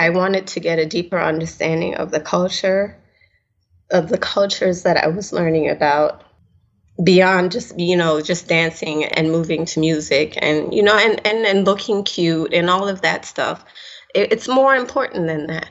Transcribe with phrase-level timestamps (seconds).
[0.00, 2.96] I wanted to get a deeper understanding of the culture,
[3.90, 6.24] of the cultures that I was learning about
[7.04, 11.44] beyond just you know just dancing and moving to music and you know and and,
[11.44, 13.62] and looking cute and all of that stuff.
[14.14, 15.68] It, it's more important than that.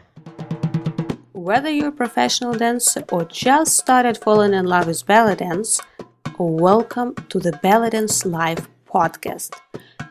[1.34, 5.82] Whether you're a professional dancer or just started falling in love with belly dance
[6.38, 9.56] welcome to the belly dance live podcast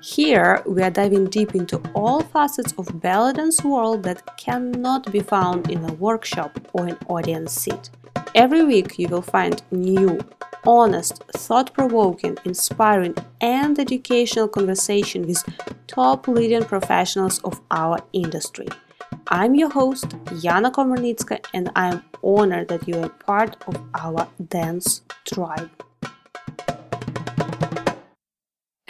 [0.00, 5.20] here we are diving deep into all facets of belly dance world that cannot be
[5.20, 7.90] found in a workshop or an audience seat
[8.34, 10.18] every week you will find new
[10.66, 15.42] honest, thought provoking, inspiring, and educational conversation with
[15.86, 18.68] top leading professionals of our industry.
[19.28, 20.08] I'm your host,
[20.44, 25.70] Yana Komarnitska, and I'm honored that you are part of our dance tribe.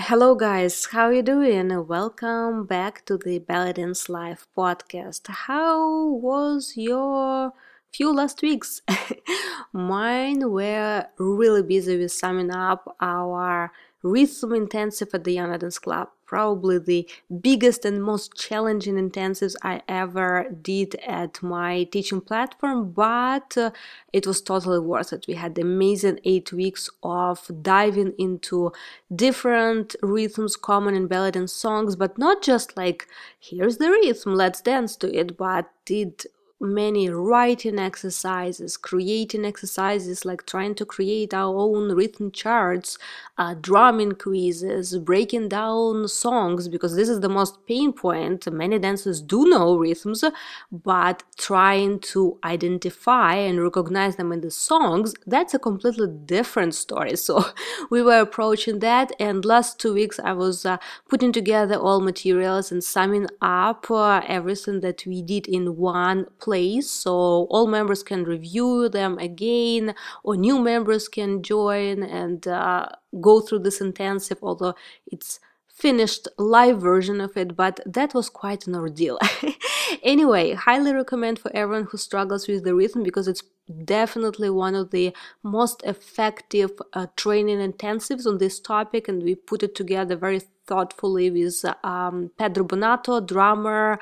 [0.08, 1.86] Hello guys, how are you doing?
[1.86, 5.28] Welcome back to the Belly Dance Live podcast.
[5.28, 7.52] How was your
[7.92, 8.80] few last weeks.
[9.74, 13.70] Mine were really busy with summing up our
[14.02, 16.08] rhythm intensive at the Yana Dance Club.
[16.24, 17.08] Probably the
[17.40, 23.70] biggest and most challenging intensives I ever did at my teaching platform, but uh,
[24.12, 25.24] it was totally worth it.
[25.26, 28.72] We had amazing eight weeks of diving into
[29.14, 33.08] different rhythms common in belly and songs, but not just like,
[33.40, 36.26] here's the rhythm, let's dance to it, but did
[36.60, 42.98] many writing exercises, creating exercises like trying to create our own rhythm charts,
[43.36, 48.50] uh, drumming quizzes, breaking down songs, because this is the most pain point.
[48.52, 50.24] Many dancers do know rhythms,
[50.72, 57.14] but trying to identify and recognize them in the songs, that's a completely different story.
[57.28, 57.44] So
[57.90, 60.78] we were approaching that, and last two weeks I was uh,
[61.10, 66.47] putting together all materials and summing up uh, everything that we did in one place
[66.80, 72.86] so all members can review them again or new members can join and uh,
[73.20, 74.74] go through this intensive although
[75.06, 79.18] it's finished live version of it but that was quite an ordeal.
[80.02, 83.42] Anyway highly recommend for everyone who struggles with the rhythm because it's
[83.84, 89.62] definitely one of the most effective uh, training intensives on this topic and we put
[89.62, 93.98] it together very thoughtfully with um, pedro bonato drummer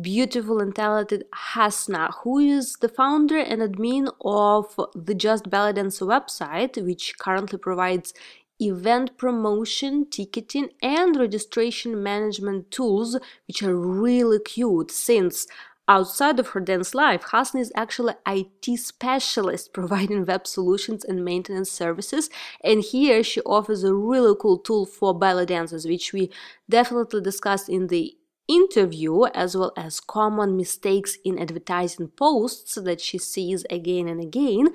[0.00, 6.00] beautiful and talented Hasna, who is the founder and admin of the Just Belly Dance
[6.00, 8.14] website, which currently provides
[8.60, 15.46] event promotion, ticketing, and registration management tools, which are really cute since
[15.88, 21.72] Outside of her dance life, Hasna is actually IT specialist providing web solutions and maintenance
[21.72, 22.30] services.
[22.62, 26.30] And here she offers a really cool tool for belly dancers, which we
[26.70, 28.16] definitely discussed in the
[28.48, 34.68] interview as well as common mistakes in advertising posts that she sees again and again.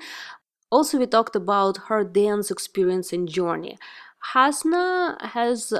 [0.70, 3.78] Also, we talked about her dance experience and journey.
[4.32, 5.72] Hasna has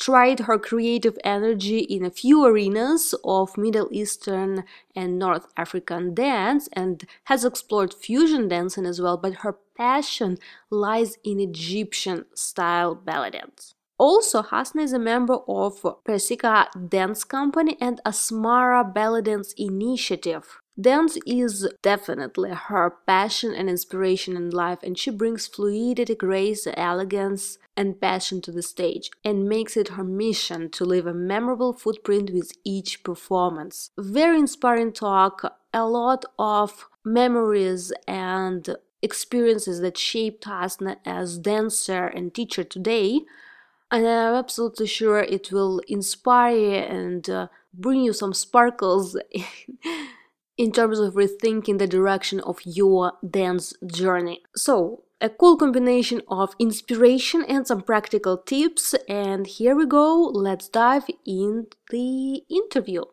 [0.00, 6.68] tried her creative energy in a few arenas of Middle Eastern and North African dance
[6.72, 10.38] and has explored fusion dancing as well, but her passion
[10.70, 13.74] lies in Egyptian style belly dance.
[13.98, 20.60] Also, Hasna is a member of Persika Dance Company and Asmara Belly Dance Initiative.
[20.80, 27.58] Dance is definitely her passion and inspiration in life, and she brings fluidity, grace, elegance,
[27.76, 32.32] and passion to the stage and makes it her mission to leave a memorable footprint
[32.32, 33.90] with each performance.
[33.96, 42.34] Very inspiring talk, a lot of memories and experiences that shaped Hasna as dancer and
[42.34, 43.20] teacher today
[43.90, 49.16] and I'm absolutely sure it will inspire and uh, bring you some sparkles
[50.56, 54.42] in terms of rethinking the direction of your dance journey.
[54.56, 58.94] So, a cool combination of inspiration and some practical tips.
[59.08, 60.30] And here we go.
[60.34, 63.04] Let's dive in the interview.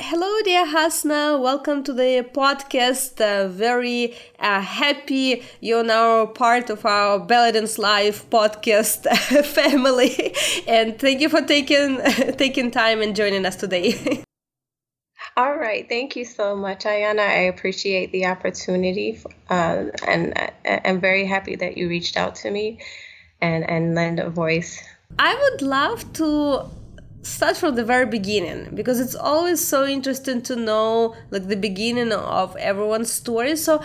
[0.00, 1.38] Hello, dear Hasna.
[1.40, 3.20] Welcome to the podcast.
[3.20, 9.06] Uh, very uh, happy you're now part of our Belly Dance Live podcast
[9.44, 10.34] family,
[10.66, 12.00] and thank you for taking
[12.36, 14.24] taking time and joining us today.
[15.36, 17.20] All right, thank you so much, Ayana.
[17.20, 22.50] I appreciate the opportunity, uh, and uh, I'm very happy that you reached out to
[22.50, 22.80] me
[23.40, 24.82] and and lend a voice.
[25.20, 26.68] I would love to
[27.24, 32.12] start from the very beginning because it's always so interesting to know like the beginning
[32.12, 33.56] of everyone's story.
[33.56, 33.82] So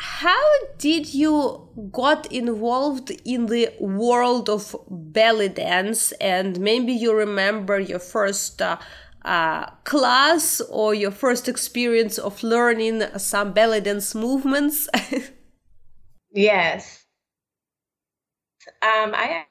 [0.00, 0.44] how
[0.78, 6.12] did you got involved in the world of belly dance?
[6.12, 8.78] And maybe you remember your first uh,
[9.24, 14.88] uh, class or your first experience of learning some belly dance movements?
[16.32, 17.06] Yes.
[18.82, 19.47] Um, i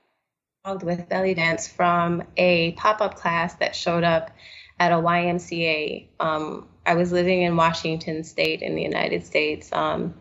[0.76, 4.32] with belly dance from a pop up class that showed up
[4.80, 6.08] at a YMCA.
[6.20, 9.72] Um, I was living in Washington State in the United States.
[9.72, 10.14] Um,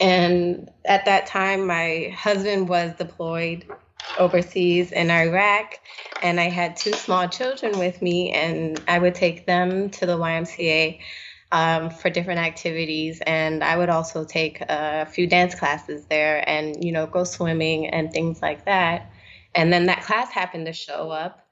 [0.00, 3.66] and at that time, my husband was deployed
[4.18, 5.78] overseas in Iraq,
[6.22, 10.18] and I had two small children with me, and I would take them to the
[10.18, 11.00] YMCA.
[11.52, 16.82] Um, for different activities and i would also take a few dance classes there and
[16.82, 19.11] you know go swimming and things like that
[19.54, 21.46] and then that class happened to show up.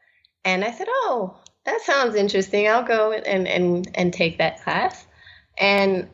[0.44, 2.68] And I said, Oh, that sounds interesting.
[2.68, 5.06] I'll go and, and, and take that class.
[5.58, 6.08] And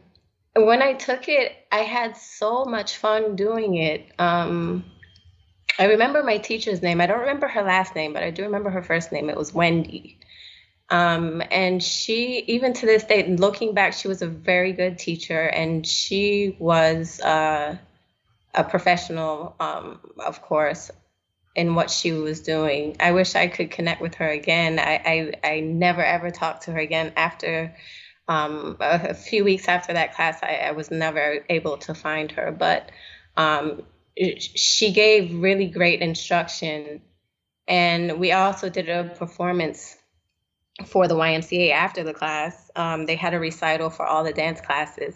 [0.55, 4.11] when I took it, I had so much fun doing it.
[4.19, 4.85] Um,
[5.79, 7.01] I remember my teacher's name.
[7.01, 9.29] I don't remember her last name, but I do remember her first name.
[9.29, 10.19] It was Wendy.
[10.89, 15.43] Um, and she, even to this day, looking back, she was a very good teacher,
[15.43, 17.77] and she was uh,
[18.55, 20.91] a professional, um, of course
[21.57, 22.97] in what she was doing.
[23.01, 24.79] I wish I could connect with her again.
[24.79, 27.75] I, I, I never ever talked to her again after
[28.29, 30.39] um, a, a, few weeks after that class.
[30.43, 32.91] I, I, was never able to find her, but
[33.37, 33.85] um,
[34.17, 37.01] she gave really great instruction.
[37.67, 39.97] And we also did a performance
[40.85, 42.71] for the YMCA after the class.
[42.77, 45.15] Um, they had a recital for all the dance classes,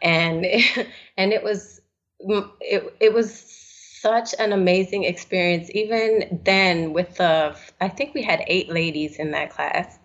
[0.00, 0.46] and
[1.16, 1.80] and it was
[2.20, 3.63] it, it was
[4.04, 5.70] such an amazing experience.
[5.72, 9.98] Even then, with the, I think we had eight ladies in that class,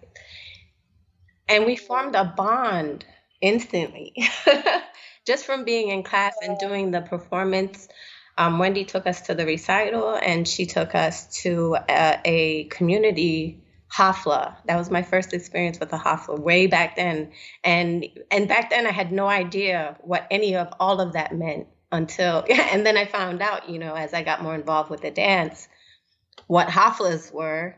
[1.49, 3.03] and we formed a bond
[3.41, 4.13] instantly
[5.27, 7.89] just from being in class and doing the performance.
[8.37, 13.61] Um, Wendy took us to the recital, and she took us to a, a community
[13.93, 14.55] hafla.
[14.65, 17.33] That was my first experience with a hafla way back then,
[17.65, 21.67] and and back then I had no idea what any of all of that meant
[21.91, 25.11] until and then I found out, you know, as I got more involved with the
[25.11, 25.67] dance,
[26.47, 27.75] what haflas were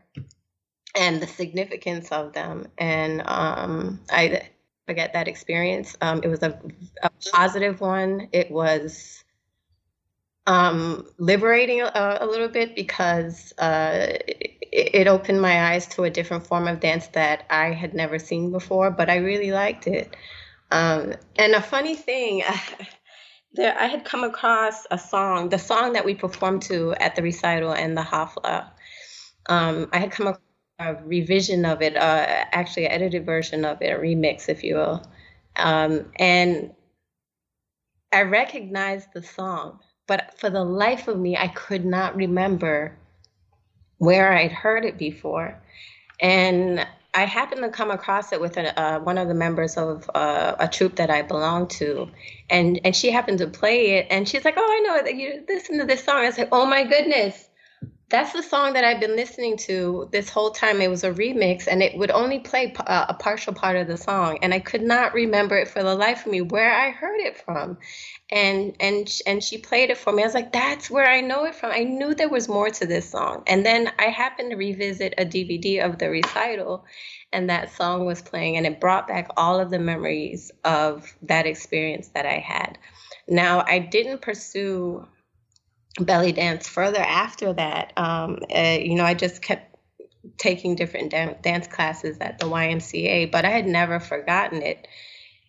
[0.96, 2.68] and the significance of them.
[2.78, 4.50] And um, I
[4.86, 5.96] forget that experience.
[6.02, 6.60] Um, it was a,
[7.02, 8.28] a, positive one.
[8.32, 9.24] It was
[10.48, 16.10] um, liberating a, a, little bit because uh, it, it, opened my eyes to a
[16.10, 20.16] different form of dance that I had never seen before, but I really liked it.
[20.72, 22.44] Um, and a funny thing,
[23.54, 27.22] there I had come across a song, the song that we performed to at the
[27.22, 28.70] recital and the hafla.
[29.48, 30.42] Um, I had come across
[30.80, 34.76] a revision of it, uh, actually an edited version of it, a remix, if you
[34.76, 35.06] will.
[35.58, 36.74] Um, and
[38.12, 42.98] I recognized the song, but for the life of me, I could not remember
[43.98, 45.62] where I'd heard it before.
[46.20, 50.56] And I happened to come across it with uh, one of the members of uh,
[50.60, 52.10] a troupe that I belong to,
[52.50, 55.44] and and she happened to play it, and she's like, "Oh, I know that you
[55.48, 57.50] listen to this song." I was like, "Oh my goodness,
[58.12, 60.82] that's the song that I've been listening to this whole time.
[60.82, 63.98] It was a remix, and it would only play uh, a partial part of the
[63.98, 67.20] song, and I could not remember it for the life of me where I heard
[67.20, 67.78] it from.
[68.30, 70.24] And and and she played it for me.
[70.24, 71.72] I was like, that's where I know it from.
[71.72, 73.44] I knew there was more to this song.
[73.48, 76.86] And then I happened to revisit a DVD of the recital,
[77.34, 81.48] and that song was playing, and it brought back all of the memories of that
[81.48, 82.78] experience that I had.
[83.28, 85.08] Now I didn't pursue
[86.00, 87.94] belly dance further after that.
[87.98, 89.76] Um, uh, you know, I just kept
[90.38, 94.88] taking different dan- dance classes at the YMCA, but I had never forgotten it.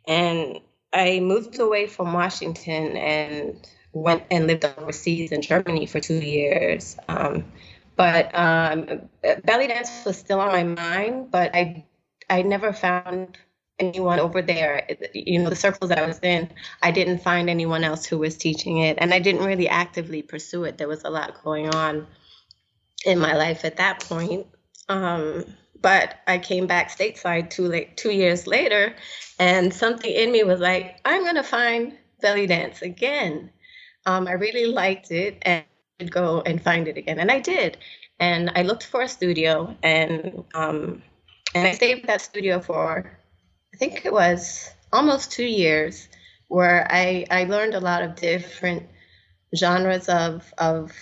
[0.06, 0.60] And
[0.92, 6.96] I moved away from Washington and went and lived overseas in Germany for two years.
[7.08, 7.44] Um,
[7.96, 9.08] but um,
[9.44, 11.84] belly dance was still on my mind, but I
[12.30, 13.38] I never found
[13.82, 14.86] anyone over there.
[15.12, 16.48] You know, the circles that I was in,
[16.82, 20.64] I didn't find anyone else who was teaching it, and I didn't really actively pursue
[20.64, 20.78] it.
[20.78, 22.06] There was a lot going on
[23.04, 24.46] in my life at that point.
[24.88, 25.44] Um,
[25.80, 28.94] but I came back stateside two like two years later,
[29.38, 33.50] and something in me was like, I'm gonna find belly dance again.
[34.06, 35.64] Um, I really liked it and
[36.08, 37.78] go and find it again, and I did.
[38.20, 41.02] And I looked for a studio, and um,
[41.54, 43.18] and I stayed with that studio for
[43.74, 46.08] I think it was almost two years,
[46.48, 48.88] where I I learned a lot of different
[49.56, 50.92] genres of of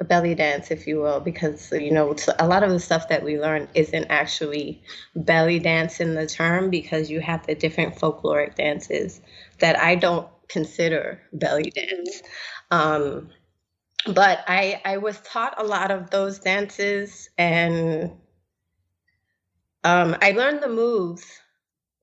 [0.00, 3.40] belly dance, if you will, because you know a lot of the stuff that we
[3.40, 4.82] learn isn't actually
[5.16, 9.20] belly dance in the term because you have the different folkloric dances
[9.60, 12.22] that I don't consider belly dance.
[12.70, 13.30] Um,
[14.06, 18.12] but I I was taught a lot of those dances and
[19.84, 21.41] um, I learned the moves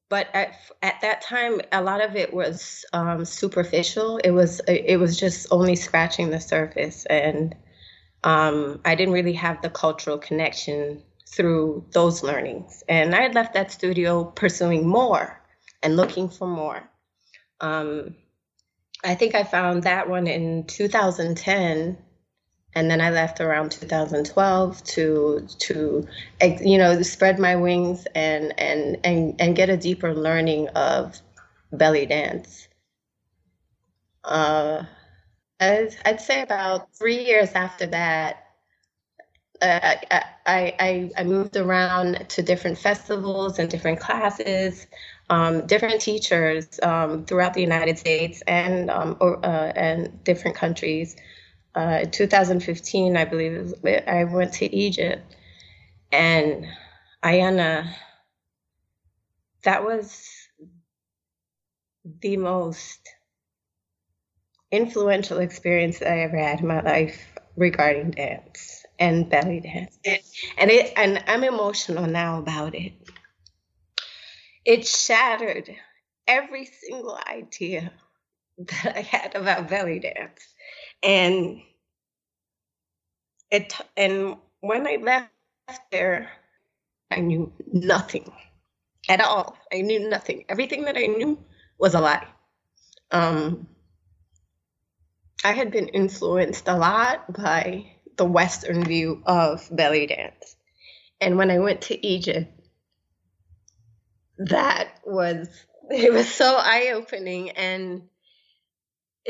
[0.10, 4.18] but at, at that time a lot of it was um, superficial.
[4.18, 7.06] It was it was just only scratching the surface.
[7.06, 7.56] And
[8.24, 12.84] um, i didn't really have the cultural connection through those learnings.
[12.90, 15.40] And i had left that studio pursuing more
[15.84, 16.90] and looking for more.
[17.62, 18.16] Um,
[19.04, 21.98] i think i found that one in 2010
[22.76, 26.08] and then I left around 2012 to to
[26.62, 31.20] you know spread my wings and and and and get a deeper learning of
[31.72, 32.68] belly dance.
[34.24, 34.84] Uh,
[35.60, 38.46] I'd, say about three years after that,
[39.62, 44.88] uh, I, I, I moved around to different festivals and different classes,
[45.30, 51.16] um, different teachers um, throughout the United States and um, or, uh, and different countries
[51.76, 55.36] uh, 2015, I believe, I went to Egypt,
[56.12, 56.66] and
[57.24, 57.94] Ayana,
[59.64, 60.28] that was
[62.22, 63.10] the most
[64.72, 70.20] influential experience that I ever had in my life regarding dance and belly dance, and,
[70.58, 72.94] and it and I'm emotional now about it.
[74.66, 75.76] It shattered
[76.28, 77.92] every single idea
[78.58, 80.49] that I had about belly dance
[81.04, 81.62] and
[83.52, 85.32] it and when I left
[85.92, 86.30] there,
[87.12, 88.32] I knew nothing
[89.08, 89.58] at all.
[89.74, 90.46] I knew nothing.
[90.50, 91.44] Everything that I knew
[91.78, 92.28] was a lie.
[93.12, 93.68] Um,
[95.44, 100.56] I had been influenced a lot by the Western view of belly dance.
[101.22, 102.52] And when I went to Egypt,
[104.38, 105.48] that was,
[105.90, 108.04] it was so eye opening and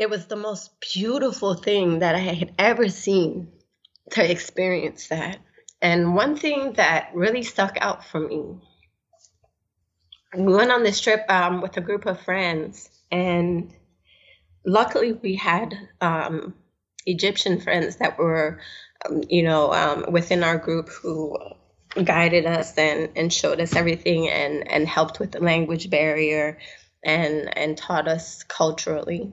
[0.00, 3.48] it was the most beautiful thing that I had ever seen
[4.12, 5.36] to experience that.
[5.82, 8.56] And one thing that really stuck out for me,
[10.34, 13.74] we went on this trip um, with a group of friends, and
[14.64, 16.54] luckily we had um,
[17.04, 18.58] Egyptian friends that were,
[19.04, 21.36] um, you know, um, within our group who
[22.02, 26.58] guided us and, and showed us everything and, and helped with the language barrier
[27.04, 29.32] and and taught us culturally.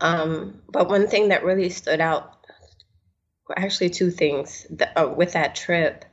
[0.00, 2.46] Um, but one thing that really stood out,
[3.56, 6.04] actually, two things uh, with that trip.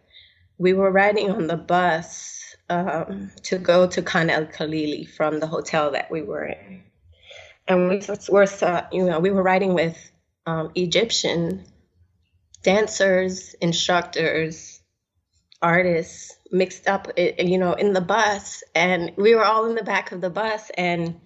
[0.57, 5.47] We were riding on the bus um, to go to Khan el Khalili from the
[5.47, 6.83] hotel that we were in.
[7.67, 8.47] And we were,
[8.91, 9.97] you know, we were riding with
[10.45, 11.65] um, Egyptian
[12.63, 14.81] dancers, instructors,
[15.61, 18.63] artists mixed up, you know, in the bus.
[18.73, 20.69] And we were all in the back of the bus.
[20.77, 21.19] And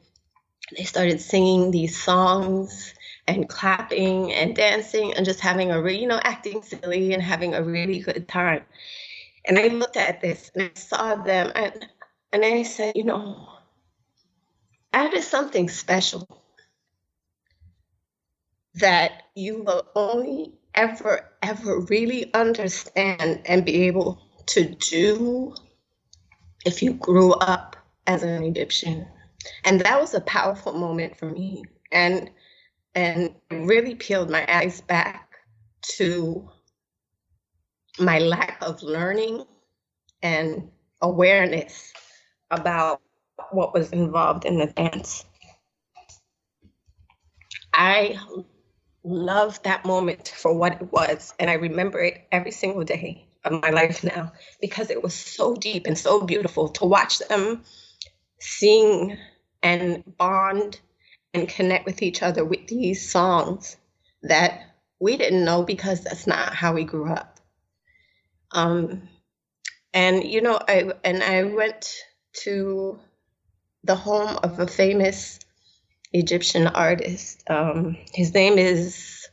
[0.78, 2.94] they started singing these songs
[3.28, 7.54] and clapping and dancing and just having a really, you know acting silly and having
[7.54, 8.64] a really good time.
[9.46, 11.88] And i looked at this and i saw them and
[12.32, 13.48] and i said you know
[14.94, 16.28] that is something special
[18.76, 25.56] that you will only ever ever really understand and be able to do
[26.66, 27.76] if you grew up
[28.08, 29.08] as an egyptian
[29.66, 31.64] and that was a powerful moment for me.
[31.92, 32.30] And
[32.96, 35.32] and really peeled my eyes back
[35.98, 36.50] to
[38.00, 39.46] my lack of learning
[40.22, 40.70] and
[41.02, 41.94] awareness
[42.52, 43.02] about
[43.52, 45.26] what was involved in the dance.
[47.74, 48.18] I
[49.04, 53.52] love that moment for what it was and i remember it every single day of
[53.64, 54.32] my life now
[54.62, 57.64] because it was so deep and so beautiful to watch them
[58.40, 59.18] sing
[59.62, 60.80] and bond
[61.34, 63.78] and connect with each other with these songs
[64.24, 64.62] that
[65.00, 67.40] we didn't know because that's not how we grew up.
[68.52, 69.10] Um,
[69.94, 71.96] and you know, I and I went
[72.44, 73.00] to
[73.84, 75.40] the home of a famous
[76.14, 77.44] Egyptian artist.
[77.50, 79.28] Um, his name is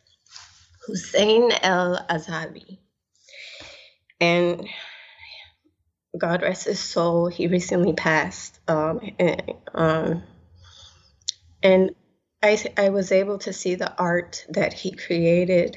[0.86, 2.78] Hussein El Azhari.
[4.20, 4.66] And
[6.18, 8.58] God rest his soul, he recently passed.
[8.68, 10.22] Um, and, um,
[11.62, 11.94] and
[12.42, 15.76] I, I was able to see the art that he created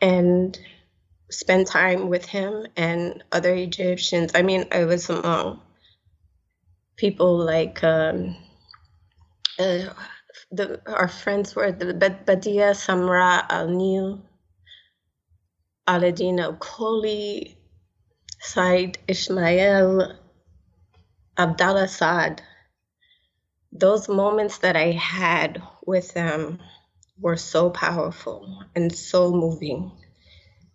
[0.00, 0.58] and
[1.30, 4.32] spend time with him and other Egyptians.
[4.34, 5.60] I mean, I was among
[6.96, 8.36] people like um,
[9.58, 9.86] uh,
[10.50, 14.22] the, our friends were the Badia Samra Al Nil,
[15.86, 17.55] Aladdin Al Koli,
[18.56, 20.16] Said Ismail,
[21.36, 22.40] Abdallah Saad.
[23.70, 26.60] Those moments that I had with them
[27.20, 29.92] were so powerful and so moving.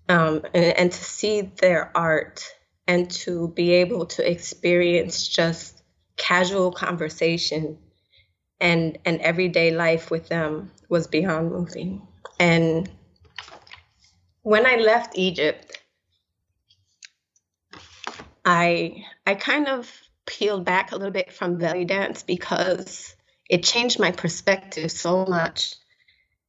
[0.07, 2.45] Um, and, and to see their art
[2.85, 5.81] and to be able to experience just
[6.17, 7.79] casual conversation
[8.59, 12.07] and and everyday life with them was beyond moving.
[12.39, 12.91] And
[14.43, 15.80] when I left Egypt,
[18.45, 19.91] I I kind of
[20.25, 23.15] peeled back a little bit from belly dance because
[23.50, 25.75] it changed my perspective so much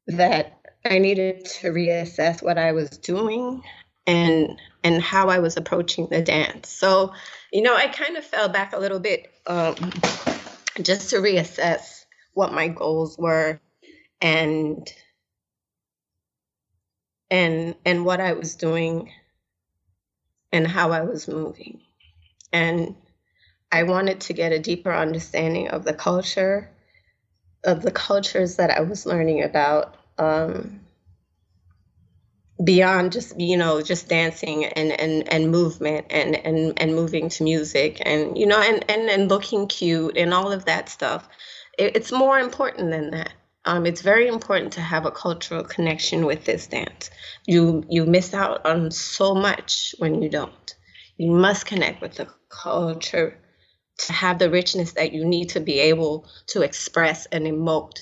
[0.06, 3.62] that I needed to reassess what I was doing
[4.06, 6.68] and and how I was approaching the dance.
[6.68, 7.12] So,
[7.52, 9.74] you know, I kind of fell back a little bit um,
[10.82, 13.60] just to reassess what my goals were
[14.20, 14.88] and
[17.30, 19.10] and and what I was doing
[20.52, 21.80] and how I was moving.
[22.52, 22.94] And
[23.70, 26.68] I wanted to get a deeper understanding of the culture
[27.64, 30.80] of the cultures that I was learning about um,
[32.62, 37.42] beyond just you know just dancing and and and movement and and and moving to
[37.42, 41.28] music and you know and and and looking cute and all of that stuff
[41.78, 43.32] it, it's more important than that
[43.64, 47.10] um, it's very important to have a cultural connection with this dance.
[47.46, 50.74] You you miss out on so much when you don't.
[51.16, 53.38] You must connect with the culture
[53.98, 58.00] to have the richness that you need to be able to express and emote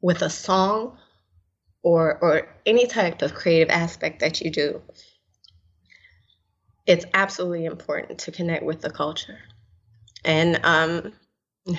[0.00, 0.98] with a song
[1.82, 4.82] or or any type of creative aspect that you do.
[6.86, 9.38] It's absolutely important to connect with the culture.
[10.24, 11.12] And um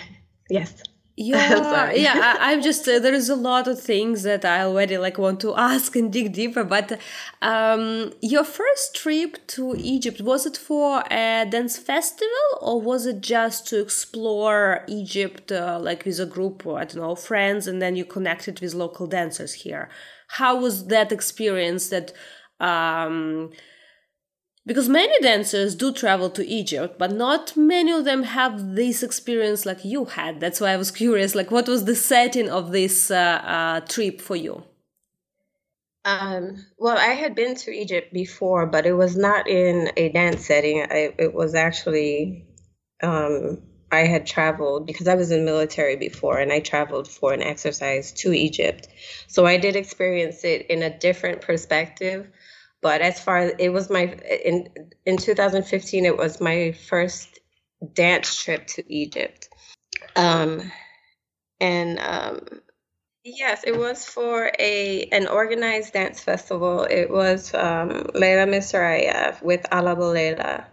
[0.50, 0.84] yes
[1.22, 4.98] yeah yeah I, am just uh, there is a lot of things that i already
[4.98, 6.98] like want to ask and dig deeper but
[7.42, 13.20] um your first trip to egypt was it for a dance festival or was it
[13.20, 17.82] just to explore egypt uh, like with a group or i don't know friends and
[17.82, 19.90] then you connected with local dancers here?
[20.28, 22.14] How was that experience that
[22.60, 23.52] um
[24.70, 29.66] because many dancers do travel to Egypt, but not many of them have this experience
[29.66, 30.40] like you had.
[30.40, 34.22] That's why I was curious, like what was the setting of this uh, uh, trip
[34.22, 34.64] for you?
[36.06, 40.46] Um, well, I had been to Egypt before, but it was not in a dance
[40.46, 40.84] setting.
[40.84, 42.46] I, it was actually
[43.02, 47.42] um, I had traveled because I was in military before, and I traveled for an
[47.42, 48.88] exercise to Egypt.
[49.28, 52.28] So I did experience it in a different perspective
[52.82, 54.04] but as far as it was my
[54.46, 54.70] in
[55.06, 57.40] in 2015, it was my first
[57.94, 59.50] dance trip to Egypt.
[60.16, 60.72] Um,
[61.60, 62.62] and um,
[63.24, 66.84] yes, it was for a an organized dance festival.
[66.84, 70.66] It was um, Leila Misraya with Alabo Leila,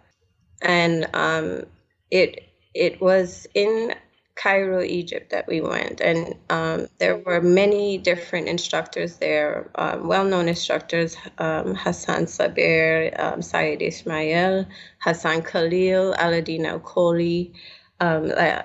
[0.63, 1.65] and um,
[2.11, 3.95] it it was in
[4.37, 10.49] Cairo, Egypt, that we went, and um, there were many different instructors there, um, well-known
[10.49, 14.67] instructors: um, Hassan Sabir, um, Ismail,
[14.99, 17.55] Hassan Khalil, Aladdin Al Koli,
[18.01, 18.63] um, uh,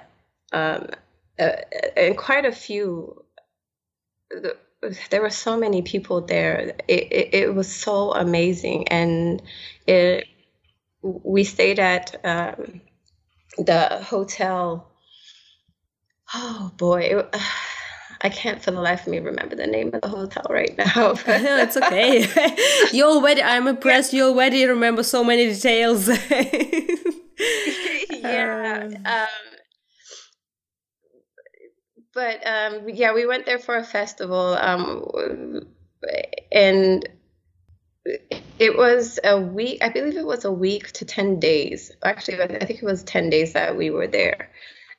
[0.52, 0.88] um,
[1.40, 1.56] uh,
[1.96, 3.24] and quite a few.
[5.10, 6.76] There were so many people there.
[6.88, 9.42] It, it, it was so amazing, and
[9.88, 10.28] it.
[11.02, 12.22] We stayed at
[13.58, 14.91] the hotel
[16.34, 17.36] Oh boy, it,
[18.24, 20.86] I can't for the life of me remember the name of the hotel right now.
[21.28, 22.28] no, it's okay.
[22.96, 24.14] you already, I'm impressed.
[24.14, 26.08] You already remember so many details.
[28.12, 28.84] yeah.
[28.84, 29.28] Um, um,
[32.14, 35.66] but um, yeah, we went there for a festival, um,
[36.52, 37.10] and
[38.60, 39.80] it was a week.
[39.82, 41.92] I believe it was a week to ten days.
[42.04, 44.52] Actually, I think it was ten days that we were there,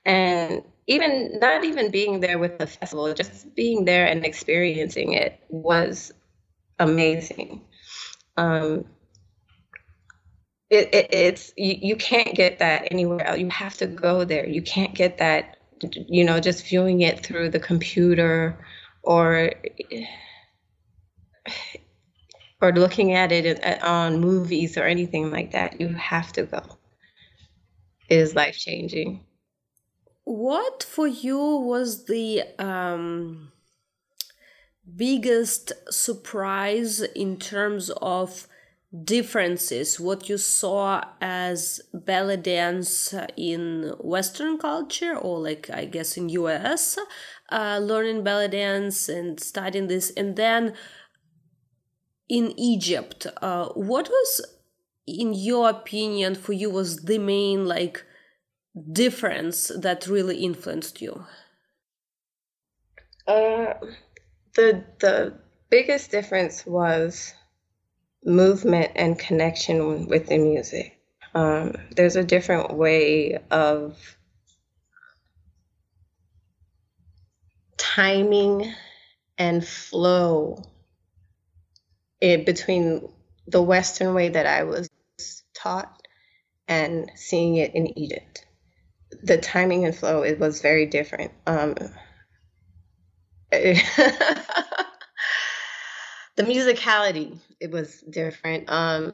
[0.04, 0.62] and
[0.92, 6.12] even not even being there with the festival, just being there and experiencing it was
[6.78, 7.62] amazing.
[8.36, 8.84] Um,
[10.70, 13.38] it, it, it's you, you can't get that anywhere else.
[13.38, 14.48] You have to go there.
[14.48, 15.58] You can't get that,
[16.08, 18.58] you know, just viewing it through the computer
[19.02, 19.52] or
[22.60, 25.80] or looking at it on movies or anything like that.
[25.80, 26.62] You have to go.
[28.08, 29.24] It is life changing.
[30.24, 33.52] What for you was the um,
[34.96, 38.46] biggest surprise in terms of
[39.04, 39.98] differences?
[39.98, 46.98] What you saw as belly dance in western culture or like i guess in us
[47.50, 50.74] uh, learning belly dance and studying this and then
[52.28, 53.26] in egypt?
[53.40, 54.40] Uh, what was
[55.06, 58.04] in your opinion for you was the main like
[58.92, 61.24] difference that really influenced you
[63.26, 63.74] uh,
[64.54, 65.34] the the
[65.70, 67.34] biggest difference was
[68.24, 70.98] movement and connection with the music.
[71.34, 73.96] Um, there's a different way of
[77.76, 78.72] timing
[79.38, 80.62] and flow
[82.20, 83.08] in between
[83.46, 84.88] the Western way that I was
[85.54, 86.06] taught
[86.68, 88.46] and seeing it in Egypt.
[89.22, 91.32] The timing and flow it was very different.
[91.46, 91.74] Um,
[93.52, 93.62] the
[96.38, 98.64] musicality it was different.
[98.68, 99.12] Um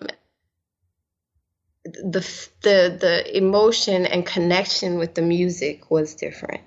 [1.84, 6.62] the the the emotion and connection with the music was different.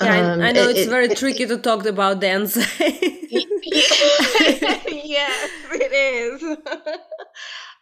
[0.00, 2.56] Yeah um, I, I, know it, it's very it, tricky it, to talk about dance.
[4.90, 6.42] Yes it is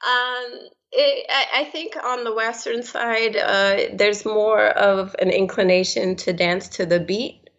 [0.05, 6.17] um it, I, I think on the western side uh, there's more of an inclination
[6.17, 7.51] to dance to the beat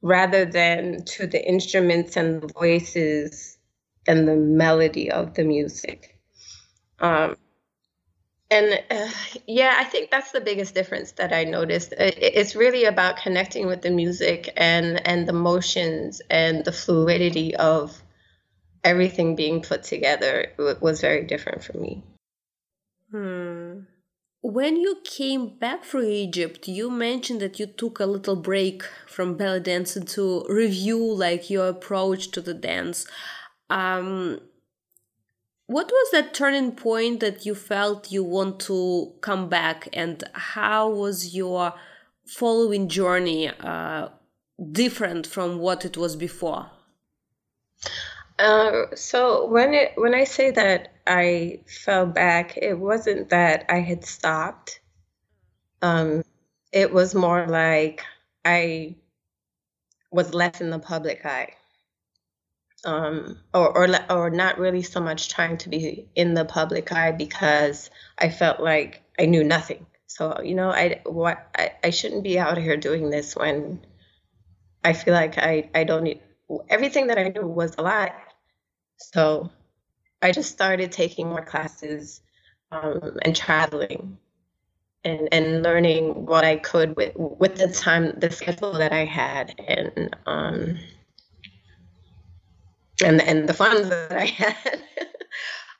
[0.00, 3.58] rather than to the instruments and the voices
[4.06, 6.18] and the melody of the music.
[6.98, 7.36] Um,
[8.50, 9.08] and uh,
[9.46, 11.94] yeah, I think that's the biggest difference that I noticed.
[11.96, 18.01] It's really about connecting with the music and and the motions and the fluidity of
[18.84, 20.46] everything being put together
[20.80, 22.02] was very different for me.
[23.10, 23.80] Hmm.
[24.44, 29.36] When you came back from Egypt, you mentioned that you took a little break from
[29.36, 33.06] belly dancing to review like your approach to the dance.
[33.70, 34.40] Um,
[35.66, 40.90] what was that turning point that you felt you want to come back, and how
[40.90, 41.74] was your
[42.26, 44.08] following journey uh,
[44.72, 46.70] different from what it was before?
[48.38, 53.80] Uh, so when it when I say that I fell back, it wasn't that I
[53.80, 54.80] had stopped.
[55.82, 56.22] Um,
[56.72, 58.02] it was more like
[58.44, 58.96] I
[60.10, 61.54] was less in the public eye,
[62.84, 67.12] um, or or or not really so much trying to be in the public eye
[67.12, 69.86] because I felt like I knew nothing.
[70.06, 73.84] So you know, I what I, I shouldn't be out here doing this when
[74.84, 76.20] I feel like I I don't need
[76.68, 78.12] everything that I knew was a lie.
[78.96, 79.50] So
[80.22, 82.22] I just started taking more classes
[82.70, 84.18] um, and traveling
[85.04, 89.54] and, and learning what I could with, with the time, the schedule that I had
[89.66, 90.78] and, um,
[93.04, 94.82] and, and the funds that I had.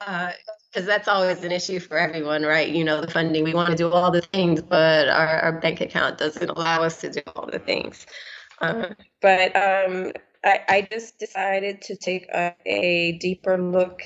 [0.00, 2.68] because uh, that's always an issue for everyone, right?
[2.68, 5.80] You know, the funding, we want to do all the things, but our, our bank
[5.80, 8.06] account doesn't allow us to do all the things.
[8.60, 8.88] Uh,
[9.20, 10.12] but um,
[10.44, 14.02] I, I just decided to take a, a deeper look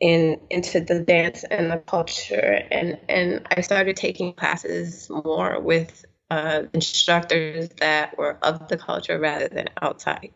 [0.00, 6.06] in into the dance and the culture and and I started taking classes more with
[6.30, 10.32] uh, instructors that were of the culture rather than outside.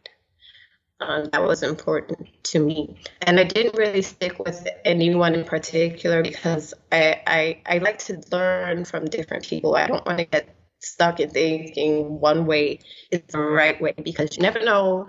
[1.01, 6.23] Um, that was important to me, and I didn't really stick with anyone in particular
[6.23, 9.75] because I, I I like to learn from different people.
[9.75, 10.54] I don't want to get
[10.85, 15.09] stuck in thinking one way is the right way because you never know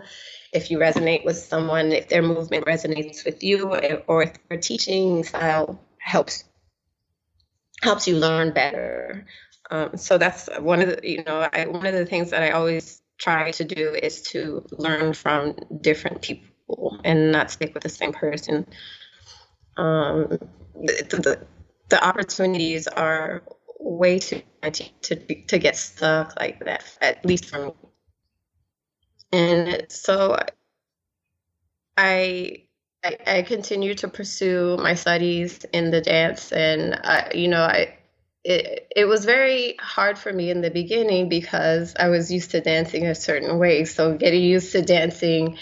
[0.53, 3.75] if you resonate with someone, if their movement resonates with you,
[4.07, 6.45] or if their teaching style helps
[7.81, 9.25] helps you learn better.
[9.69, 12.51] Um, so that's one of the you know I, one of the things that I
[12.51, 17.89] always try to do is to learn from different people and not stick with the
[17.89, 18.65] same person.
[19.77, 20.39] Um,
[20.73, 21.47] the, the,
[21.89, 23.43] the opportunities are
[23.86, 27.71] way too to, to get stuck like that, at least for me.
[29.32, 30.38] And so
[31.98, 32.63] I
[33.04, 37.98] I, I continue to pursue my studies in the dance, and I, you know, I
[38.43, 42.62] it it was very hard for me in the beginning because I was used to
[42.62, 43.86] dancing a certain way.
[43.86, 45.58] So getting used to dancing,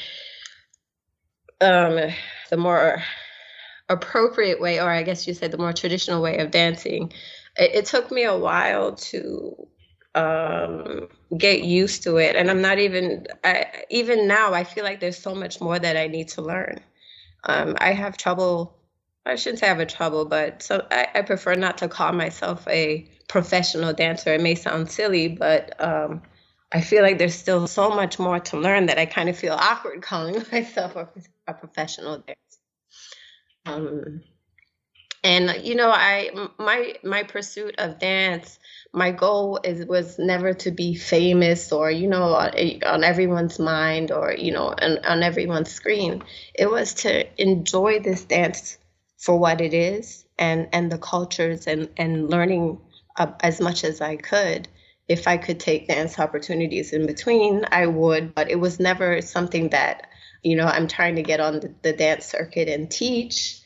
[1.60, 2.00] um,
[2.50, 3.04] the more
[3.90, 7.12] appropriate way, or I guess you said the more traditional way of dancing,
[7.58, 9.68] it, it took me a while to
[10.16, 12.36] um, get used to it.
[12.36, 15.98] And I'm not even, I, even now, I feel like there's so much more that
[15.98, 16.80] I need to learn.
[17.46, 18.78] Um, I have trouble,
[19.26, 22.14] I shouldn't say I have a trouble, but so I, I, prefer not to call
[22.14, 24.34] myself a professional dancer.
[24.34, 26.22] It may sound silly, but um,
[26.72, 29.54] I feel like there's still so much more to learn that I kind of feel
[29.54, 31.10] awkward calling myself a,
[31.48, 32.38] a professional dancer.
[33.66, 34.22] Um,
[35.24, 38.60] and you know, I my my pursuit of dance
[38.94, 43.58] my goal is was never to be famous or you know on, eh, on everyone's
[43.58, 46.24] mind or you know on, on everyone's screen.
[46.54, 48.78] It was to enjoy this dance
[49.18, 52.80] for what it is and and the cultures and and learning
[53.18, 54.68] as much as i could.
[55.08, 59.70] If i could take dance opportunities in between i would but it was never something
[59.70, 60.08] that
[60.44, 63.63] you know i'm trying to get on the, the dance circuit and teach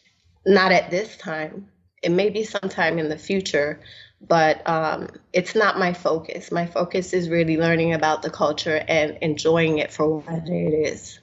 [0.48, 1.68] not at this time
[2.02, 3.80] it may be sometime in the future
[4.22, 6.52] but um, it's not my focus.
[6.52, 11.20] My focus is really learning about the culture and enjoying it for what it is.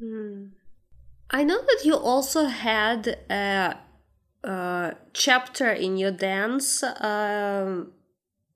[0.00, 0.50] Mm.
[1.30, 3.76] I know that you also had a,
[4.42, 7.92] a chapter in your dance um,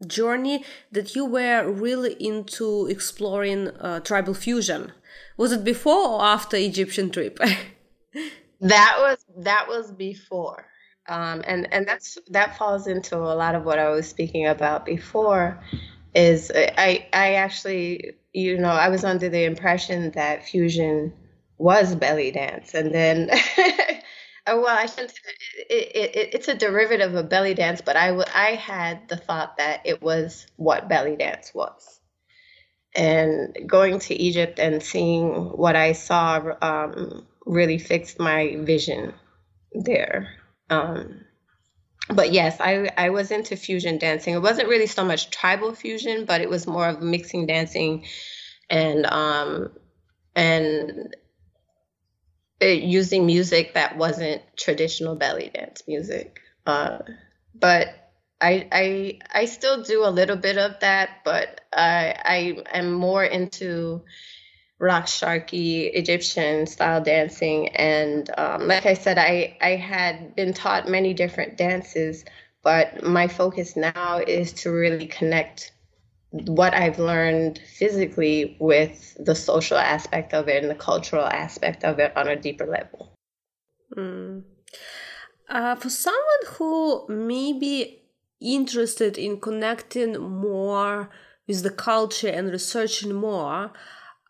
[0.06, 4.92] journey that you were really into exploring uh, tribal fusion.
[5.36, 7.38] Was it before or after Egyptian trip?
[8.64, 10.66] that was that was before
[11.08, 14.86] um, and and that's that falls into a lot of what I was speaking about
[14.86, 15.60] before.
[16.14, 21.12] Is I I actually you know I was under the impression that fusion
[21.58, 23.30] was belly dance, and then.
[24.46, 25.14] well, I shouldn't.
[25.70, 29.56] It, it, it's a derivative of belly dance, but I, w- I had the thought
[29.56, 32.00] that it was what belly dance was.
[32.94, 39.14] And going to Egypt and seeing what I saw um, really fixed my vision
[39.72, 40.34] there.
[40.70, 41.24] Um,
[42.08, 44.34] but yes, I I was into fusion dancing.
[44.34, 48.04] It wasn't really so much tribal fusion, but it was more of mixing dancing
[48.68, 49.72] and um
[50.34, 51.14] and
[52.60, 56.40] it, using music that wasn't traditional belly dance music.
[56.66, 56.98] Uh,
[57.54, 57.88] but
[58.40, 62.14] I I I still do a little bit of that, but I
[62.72, 64.04] I am more into
[64.80, 67.68] raqs sharqi Egyptian style dancing.
[67.68, 72.24] And um, like I said, I, I had been taught many different dances,
[72.62, 75.72] but my focus now is to really connect
[76.30, 82.00] what I've learned physically with the social aspect of it and the cultural aspect of
[82.00, 83.12] it on a deeper level.
[83.96, 84.42] Mm.
[85.48, 88.02] Uh, for someone who may be
[88.40, 91.10] interested in connecting more
[91.46, 93.72] with the culture and researching more,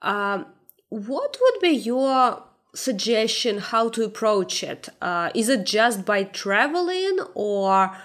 [0.04, 0.46] um,
[0.90, 2.42] what would be your
[2.74, 4.88] suggestion how to approach it?
[5.00, 7.96] Uh, is it just by traveling or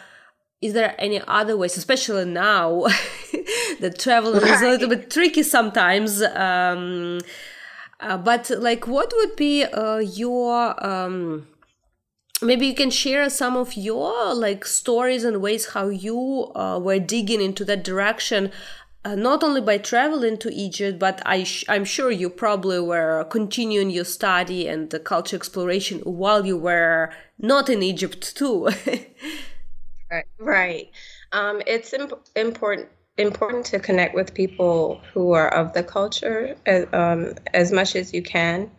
[0.61, 2.81] is there any other ways, especially now
[3.79, 4.51] that traveling right.
[4.51, 6.21] is a little bit tricky sometimes?
[6.21, 7.19] Um,
[7.99, 11.47] uh, but like, what would be uh, your um,
[12.41, 16.99] maybe you can share some of your like stories and ways how you uh, were
[16.99, 18.51] digging into that direction
[19.09, 23.89] uh, not only by traveling to Egypt, but I am sure you probably were continuing
[23.89, 28.65] your study and the culture exploration while you were not in Egypt too.
[30.11, 30.91] right, right.
[31.31, 36.85] Um, it's imp- important important to connect with people who are of the culture as,
[36.93, 38.71] um, as much as you can,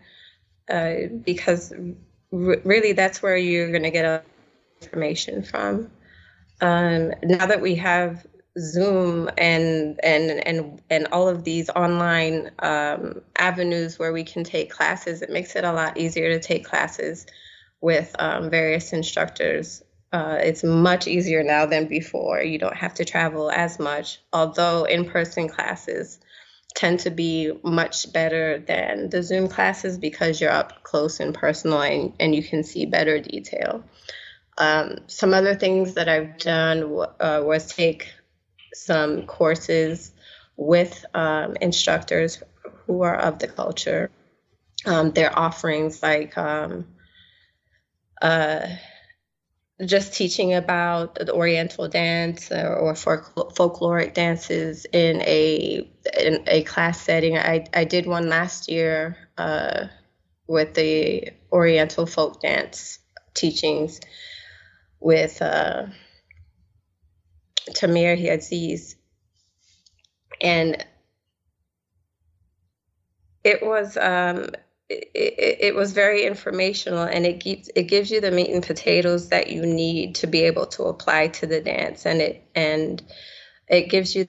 [0.71, 4.25] uh, because r- really that's where you're going to get
[4.81, 5.91] information from.
[6.63, 8.27] Um, now that we have
[8.59, 14.71] Zoom and and and and all of these online um, avenues where we can take
[14.71, 17.27] classes, it makes it a lot easier to take classes
[17.81, 19.83] with um, various instructors.
[20.13, 22.43] Uh, it's much easier now than before.
[22.43, 26.19] You don't have to travel as much, although in-person classes
[26.75, 31.81] tend to be much better than the Zoom classes because you're up close and personal
[31.81, 33.85] and, and you can see better detail.
[34.59, 36.83] Um, some other things that I've done
[37.21, 38.13] uh, was take
[38.75, 40.13] some courses
[40.57, 42.43] with um, instructors
[42.87, 44.11] who are of the culture.
[44.87, 46.87] Um, their offerings like um,
[48.23, 48.67] uh,
[49.85, 57.01] just teaching about the Oriental dance or, or folkloric dances in a in a class
[57.01, 57.39] setting.
[57.39, 59.87] I, I did one last year uh,
[60.47, 62.99] with the Oriental folk dance
[63.35, 64.01] teachings
[64.99, 65.87] with uh,
[67.71, 68.97] Tamir Aziz.
[70.41, 70.85] And
[73.45, 74.51] it was um,
[74.89, 79.29] it, it, was very informational and it gives it gives you the meat and potatoes
[79.29, 83.03] that you need to be able to apply to the dance and it and
[83.69, 84.27] it gives you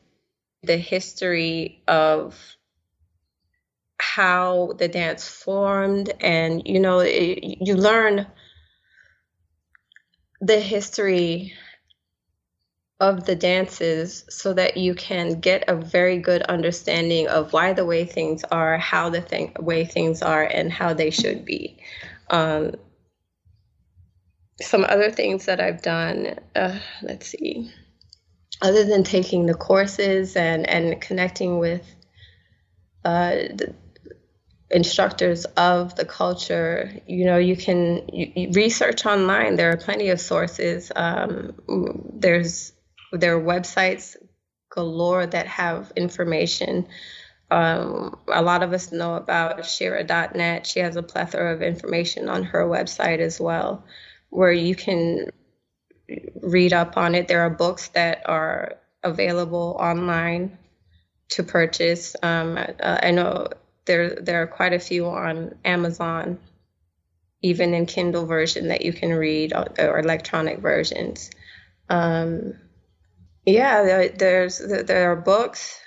[0.64, 2.40] the history of
[4.00, 8.28] how the dance formed and you know it, you learn
[10.42, 11.54] the history
[13.02, 17.84] of the dances so that you can get a very good understanding of why the
[17.84, 21.80] way things are, how the thing, way things are, and how they should be.
[22.30, 22.76] Um,
[24.62, 27.72] some other things that I've done, uh, let's see,
[28.62, 31.84] other than taking the courses and, and connecting with
[33.04, 33.74] uh, the
[34.70, 39.56] instructors of the culture, you know, you can you, you research online.
[39.56, 40.92] There are plenty of sources.
[40.96, 41.56] Um,
[42.14, 42.74] there's
[43.12, 44.16] there are websites
[44.70, 46.88] galore that have information.
[47.50, 50.66] Um, a lot of us know about Shira.net.
[50.66, 53.84] She has a plethora of information on her website as well,
[54.30, 55.30] where you can
[56.42, 57.28] read up on it.
[57.28, 60.58] There are books that are available online
[61.30, 62.16] to purchase.
[62.22, 63.48] Um, uh, I know
[63.86, 66.40] there there are quite a few on Amazon,
[67.42, 71.32] even in Kindle version that you can read or, or electronic versions.
[71.90, 72.54] Um,
[73.46, 75.80] yeah, there's there are books,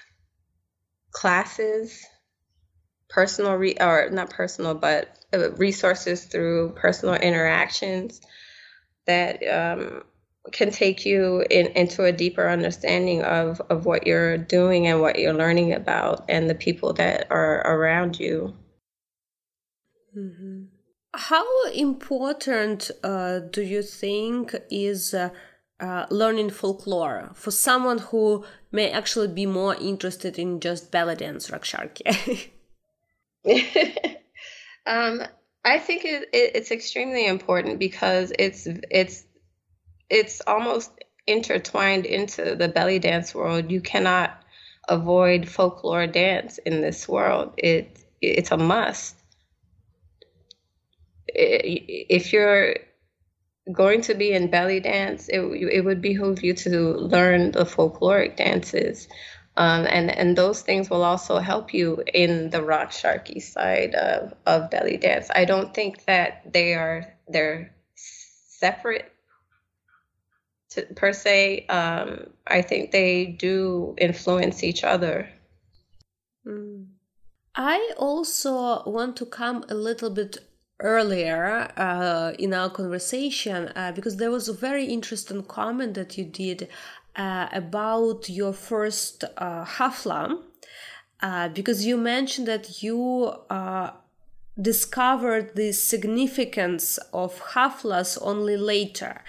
[1.13, 2.05] classes,
[3.09, 8.21] personal re or not personal, but uh, resources through personal interactions
[9.07, 10.03] that um,
[10.53, 15.19] can take you in, into a deeper understanding of of what you're doing and what
[15.19, 18.55] you're learning about and the people that are around you.
[20.17, 20.65] Mm-hmm.
[21.15, 25.31] How important uh, do you think is uh,
[25.81, 31.51] uh, learning folklore for someone who may actually be more interested in just belly dance
[31.51, 32.51] raqs sharqi?
[34.87, 35.23] um,
[35.65, 39.25] I think it, it, it's extremely important because it's it's
[40.11, 40.91] it's almost
[41.27, 43.71] intertwined into the belly dance world.
[43.71, 44.43] You cannot
[44.89, 47.55] avoid folklore dance in this world.
[47.57, 49.17] It it's a must.
[51.29, 52.77] If you're
[53.73, 58.37] going to be in belly dance, it, it would behoove you to learn the folkloric
[58.37, 59.09] dances.
[59.57, 64.35] Um, and, and those things will also help you in the raqs sharqi side of,
[64.47, 65.31] of belly dance.
[65.35, 69.11] I don't think that they are they're separate
[70.71, 71.67] to, per se.
[71.67, 75.29] Um, I think they do influence each other.
[76.47, 76.87] Mm.
[77.55, 80.39] I also want to come a little bit
[80.85, 86.25] earlier uh, in our conversation uh, because there was a very interesting comment that you
[86.25, 86.69] did
[87.17, 90.39] uh, about your first uh, hafla
[91.23, 93.91] uh, because you mentioned that you uh,
[94.61, 99.23] discovered the significance of haflas only later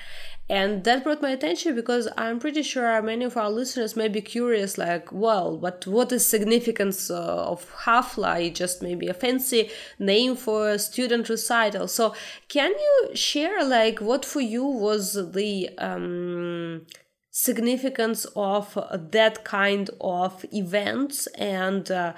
[0.48, 4.22] and that brought my attention because i'm pretty sure many of our listeners may be
[4.22, 10.36] curious like well but what is significance uh, of hafla just maybe a fancy name
[10.36, 11.88] for a student recital.
[11.88, 12.16] So
[12.48, 16.86] can you share like what for you was the um,
[17.32, 18.78] significance of
[19.12, 22.14] that kind of events and uh,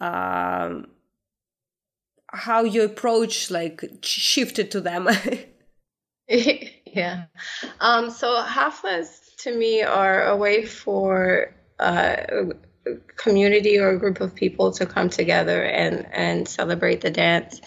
[0.00, 0.80] uh,
[2.32, 5.08] how you approach like shifted to them
[6.92, 7.24] Yeah.
[7.80, 12.16] Um, so haflas to me are a way for uh,
[12.86, 17.60] a community or a group of people to come together and, and celebrate the dance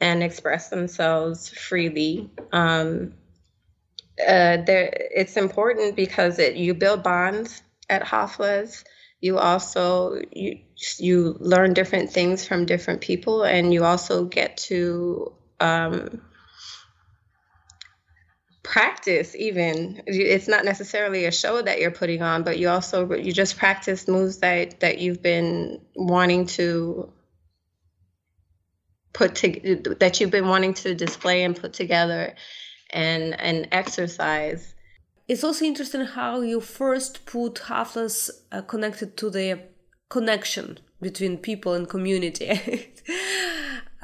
[0.00, 2.30] and express themselves freely.
[2.52, 3.14] Um,
[4.20, 8.84] uh, it's important because it, you build bonds at haflas.
[9.20, 10.60] You also you
[10.98, 16.20] you learn different things from different people, and you also get to um,
[18.64, 20.02] practice even.
[20.06, 24.08] It's not necessarily a show that you're putting on but you also you just practice
[24.08, 27.12] moves that that you've been wanting to
[29.12, 32.34] put to that you've been wanting to display and put together
[32.90, 34.74] and and exercise.
[35.28, 39.60] It's also interesting how you first put haflas uh, connected to the
[40.08, 42.48] connection between people and community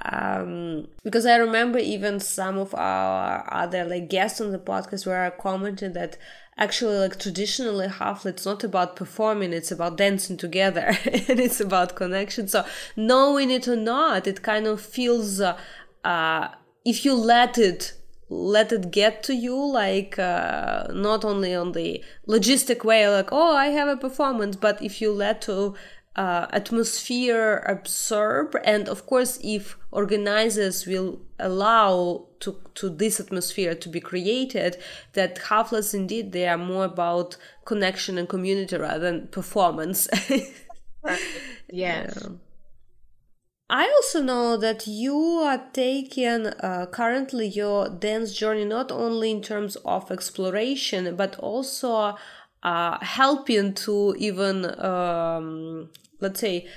[0.03, 5.25] um, because I remember even some of our other like guests on the podcast where
[5.25, 6.17] I commented that
[6.57, 11.97] actually like traditionally hafla it's not about performing it's about dancing together and it's about
[11.97, 12.49] connection.
[12.49, 12.65] So
[12.97, 15.59] knowing it or not it kind of feels uh,
[16.05, 16.49] uh,
[16.85, 17.95] if you let it
[18.31, 23.57] let it get to you like uh, not only on the logistic way like oh
[23.57, 25.75] i have a performance but if you let to
[26.17, 33.89] uh, atmosphere absorb and of course if organizers will allow to, to this atmosphere to
[33.89, 34.77] be created
[35.13, 40.09] that Haflas indeed they are more about connection and community rather than performance
[41.71, 42.29] yes yeah.
[43.73, 49.43] I also know that you are taking uh, currently your dance journey not only in
[49.43, 52.17] terms of exploration but also
[52.63, 55.91] uh, helping to even um,
[56.21, 56.69] let's say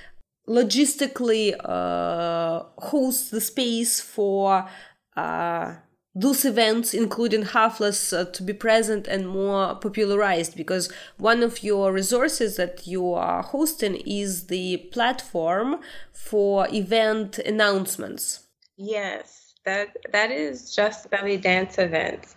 [0.47, 4.67] logistically uh, host the space for
[5.15, 5.75] uh,
[6.15, 10.55] those events, including Haflas, uh, to be present and more popularized.
[10.55, 15.79] Because one of your resources that you are hosting is the platform
[16.11, 18.47] for event announcements.
[18.77, 22.35] Yes, that that is just belly dance events,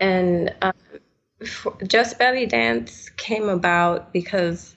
[0.00, 0.72] and um,
[1.86, 4.76] just belly dance came about because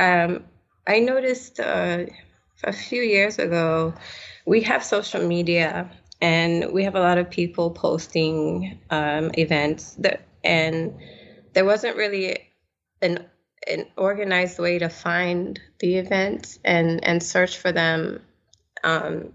[0.00, 0.44] um,
[0.86, 2.06] I noticed uh,
[2.64, 3.94] a few years ago
[4.46, 5.90] we have social media
[6.20, 10.96] and we have a lot of people posting um, events that, and
[11.52, 12.48] there wasn't really
[13.02, 13.26] an
[13.68, 18.20] an organized way to find the events and and search for them
[18.82, 19.32] um,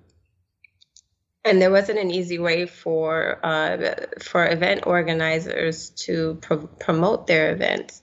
[1.47, 7.51] and there wasn't an easy way for uh, for event organizers to pro- promote their
[7.51, 8.01] events.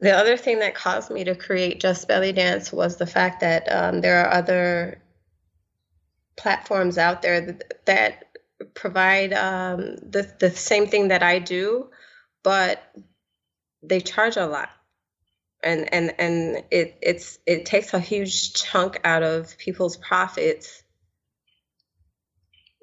[0.00, 3.70] The other thing that caused me to create Just Belly Dance was the fact that
[3.70, 5.02] um, there are other
[6.36, 8.24] platforms out there that, that
[8.74, 11.90] provide um, the the same thing that I do,
[12.42, 12.82] but
[13.82, 14.70] they charge a lot
[15.62, 20.79] and and and it it's it takes a huge chunk out of people's profits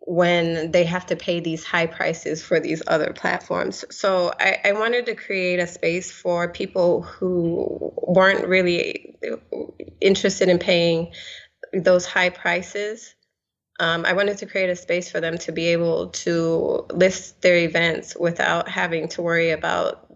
[0.07, 3.83] when they have to pay these high prices for these other platforms.
[3.89, 9.17] So I, I, wanted to create a space for people who weren't really
[9.99, 11.11] interested in paying
[11.73, 13.15] those high prices.
[13.81, 17.57] Um, I wanted to create a space for them to be able to list their
[17.57, 20.07] events without having to worry about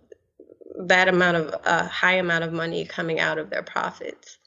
[0.85, 4.37] that amount of a uh, high amount of money coming out of their profits.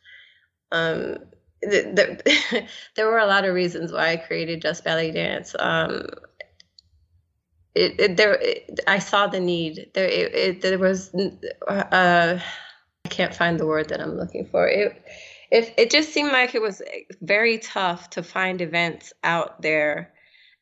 [0.73, 1.19] Um,
[1.67, 5.55] the, there were a lot of reasons why I created Just Belly Dance.
[5.59, 6.07] Um,
[7.75, 9.91] it, it, there, it, I saw the need.
[9.95, 11.13] There, it, there was.
[11.67, 12.39] Uh,
[13.05, 14.69] I can't find the word that I'm looking for.
[14.69, 15.05] It,
[15.51, 16.83] it, it just seemed like it was
[17.21, 20.13] very tough to find events out there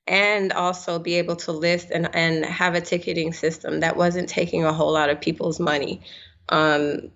[0.07, 4.65] and also be able to list and, and have a ticketing system that wasn't taking
[4.65, 6.01] a whole lot of people's money.
[6.49, 7.13] Um,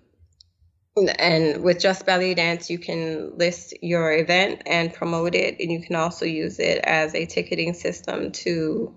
[1.19, 5.81] and with Just Belly Dance, you can list your event and promote it, and you
[5.81, 8.95] can also use it as a ticketing system to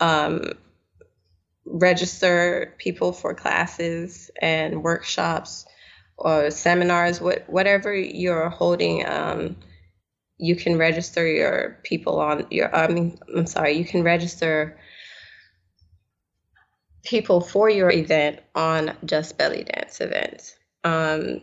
[0.00, 0.52] um,
[1.66, 5.66] register people for classes and workshops
[6.16, 9.06] or seminars, what, whatever you're holding.
[9.06, 9.56] Um,
[10.38, 12.74] you can register your people on your.
[12.74, 13.72] I mean, I'm sorry.
[13.72, 14.78] You can register
[17.04, 20.56] people for your event on Just Belly Dance events.
[20.84, 21.40] Um,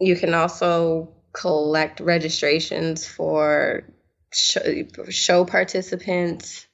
[0.00, 3.84] you can also collect registrations for
[4.32, 6.66] show, show participants.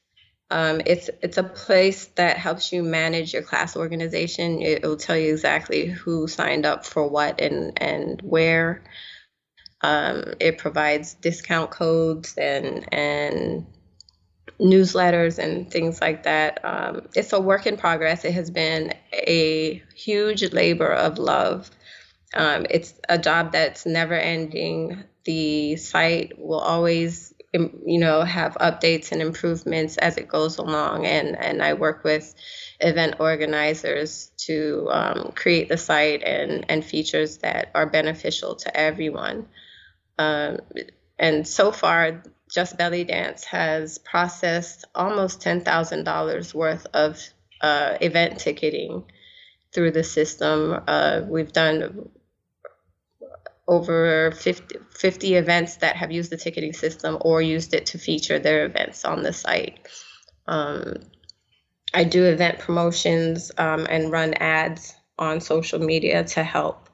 [0.51, 4.63] Um, it's it's a place that helps you manage your class organization.
[4.63, 8.85] It will tell you exactly who signed up for what and and where.
[9.81, 13.67] Um, it provides discount codes and and
[14.61, 16.65] newsletters and things like that.
[16.65, 18.25] Um, it's a work in progress.
[18.25, 21.71] It has been a huge labor of love.
[22.35, 25.05] Um, it's a job that's never ending.
[25.25, 31.07] The site will always, you know, have updates and improvements as it goes along.
[31.07, 32.35] And, and I work with
[32.81, 39.47] event organizers to um, create the site and, and features that are beneficial to everyone.
[40.19, 40.59] Um,
[41.19, 42.23] and so far,
[42.53, 47.19] just Belly Dance has processed almost $10,000 worth of
[47.63, 49.05] uh, event ticketing
[49.73, 50.79] through the system.
[50.87, 52.11] Uh, we've done
[53.67, 58.39] over 50, 50, events that have used the ticketing system or used it to feature
[58.39, 59.89] their events on the site.
[60.47, 60.97] Um,
[61.95, 66.91] I do event promotions um, and run ads on social media to help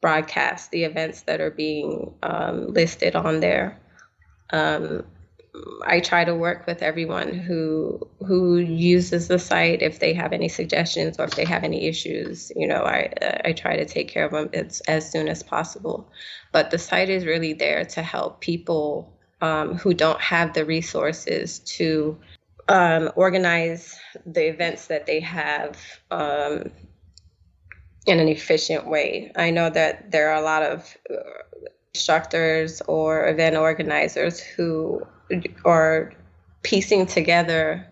[0.00, 3.78] broadcast the events that are being um, listed on there
[4.52, 5.04] um,
[5.84, 10.48] I try to work with everyone who who uses the site if they have any
[10.48, 12.52] suggestions or if they have any issues.
[12.54, 13.12] You know, I
[13.44, 14.50] I try to take care of them
[14.86, 16.08] as, soon as possible.
[16.52, 21.58] But the site is really there to help people um, who don't have the resources
[21.60, 22.18] to
[22.68, 25.78] um, organize the events that they have
[26.10, 26.70] um,
[28.06, 29.32] in an efficient way.
[29.34, 30.96] I know that there are a lot of
[31.94, 35.02] instructors or event organizers who
[35.64, 36.12] are
[36.62, 37.86] piecing together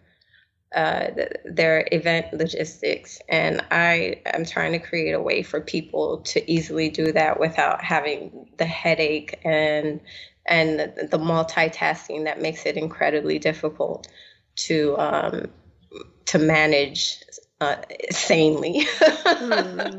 [0.75, 1.09] uh,
[1.45, 3.21] their event logistics.
[3.29, 7.83] And I am trying to create a way for people to easily do that without
[7.83, 10.01] having the headache and
[10.47, 14.09] and the multitasking that makes it incredibly difficult
[14.57, 15.47] to um,
[16.27, 17.23] to manage
[17.61, 17.77] uh,
[18.11, 18.87] sanely.
[19.01, 19.99] hmm.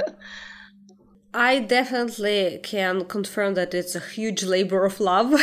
[1.34, 5.32] I definitely can confirm that it's a huge labor of love.
[5.34, 5.38] uh,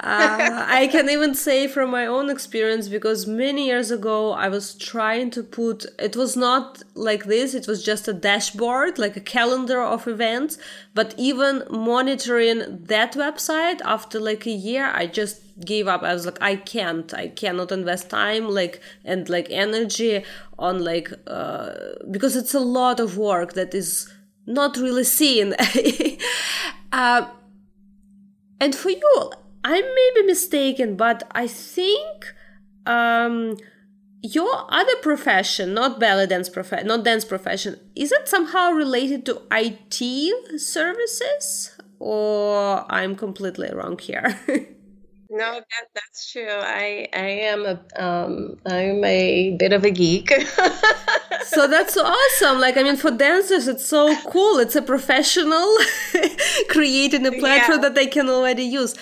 [0.00, 5.30] I can even say from my own experience because many years ago I was trying
[5.32, 9.82] to put it was not like this, it was just a dashboard, like a calendar
[9.82, 10.56] of events.
[10.94, 16.02] But even monitoring that website after like a year, I just gave up.
[16.02, 20.24] I was like, I can't, I cannot invest time like and like energy
[20.58, 21.72] on like uh,
[22.10, 24.10] because it's a lot of work that is
[24.46, 25.54] not really seen.
[26.92, 27.28] uh,
[28.60, 29.32] and for you,
[29.64, 32.34] I may be mistaken, but I think
[32.86, 33.56] um,
[34.22, 39.42] your other profession, not belly dance profession, not dance profession, is it somehow related to
[39.50, 44.38] IT services, or I'm completely wrong here?
[45.32, 46.48] No, that that's true.
[46.48, 50.32] I I am a um I'm a bit of a geek.
[51.46, 52.58] so that's awesome.
[52.58, 54.58] Like I mean for dancers it's so cool.
[54.58, 55.76] It's a professional
[56.68, 57.82] creating a platform yeah.
[57.82, 58.96] that they can already use.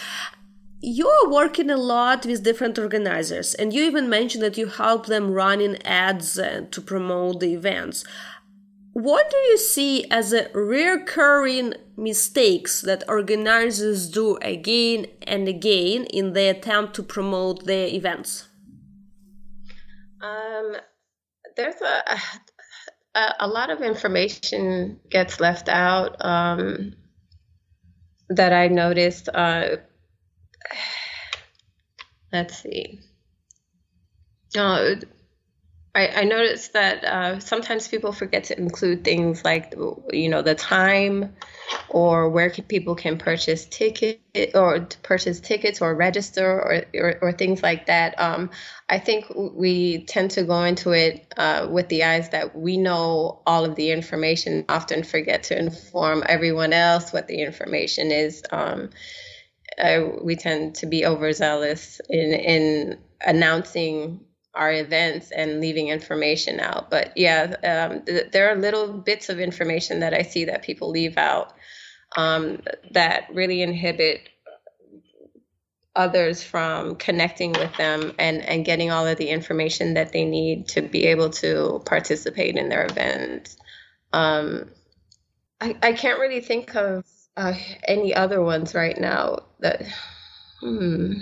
[0.81, 5.33] You're working a lot with different organizers and you even mentioned that you help them
[5.33, 8.05] running ads to promote the events.
[8.99, 16.33] What do you see as a recurring mistakes that organizers do again and again in
[16.33, 18.49] their attempt to promote their events?
[20.21, 20.75] Um,
[21.57, 22.19] there's a,
[23.15, 26.97] a, a lot of information gets left out um,
[28.31, 29.29] that I noticed.
[29.33, 29.77] Uh,
[32.33, 32.99] let's see.
[34.57, 34.97] Uh,
[35.99, 39.75] I, I noticed that uh, sometimes people forget to include things like,
[40.13, 41.35] you know, the time
[41.89, 44.21] or where can, people can purchase ticket
[44.55, 48.15] or purchase tickets or register or, or, or things like that.
[48.21, 48.51] Um,
[48.89, 53.43] I think we tend to go into it uh, with the eyes that we know
[53.45, 58.45] all of the information, often forget to inform everyone else what the information is.
[58.53, 58.91] Um,
[59.77, 64.21] uh, we tend to be overzealous in, in announcing
[64.55, 66.91] our events and leaving information out.
[66.91, 70.91] But yeah, um, th- there are little bits of information that I see that people
[70.91, 71.53] leave out
[72.17, 72.61] um,
[72.93, 74.29] that really inhibit
[75.95, 80.69] others from connecting with them and, and getting all of the information that they need
[80.69, 83.57] to be able to participate in their events.
[84.13, 84.71] Um,
[85.61, 87.05] I, I can't really think of
[87.37, 87.55] uh,
[87.87, 89.83] any other ones right now that.
[90.61, 91.15] Hmm.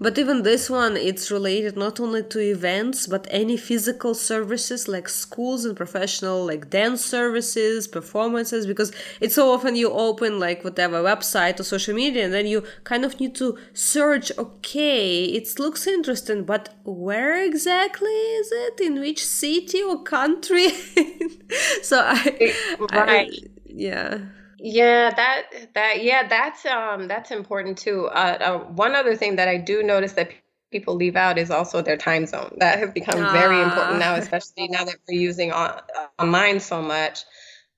[0.00, 5.08] But even this one, it's related not only to events, but any physical services like
[5.08, 11.02] schools and professional like dance services, performances, because it's so often you open like whatever
[11.02, 15.86] website or social media and then you kind of need to search, okay, it looks
[15.86, 18.80] interesting, but where exactly is it?
[18.80, 20.68] In which city or country?
[21.82, 22.54] so I,
[22.92, 23.30] right.
[23.30, 23.30] I,
[23.66, 24.18] yeah.
[24.66, 28.06] Yeah, that that yeah, that's um that's important too.
[28.06, 30.30] Uh, uh, one other thing that I do notice that
[30.72, 32.56] people leave out is also their time zone.
[32.60, 34.18] That has become very important now, ah.
[34.22, 35.82] especially now that we're using on,
[36.18, 37.24] online so much.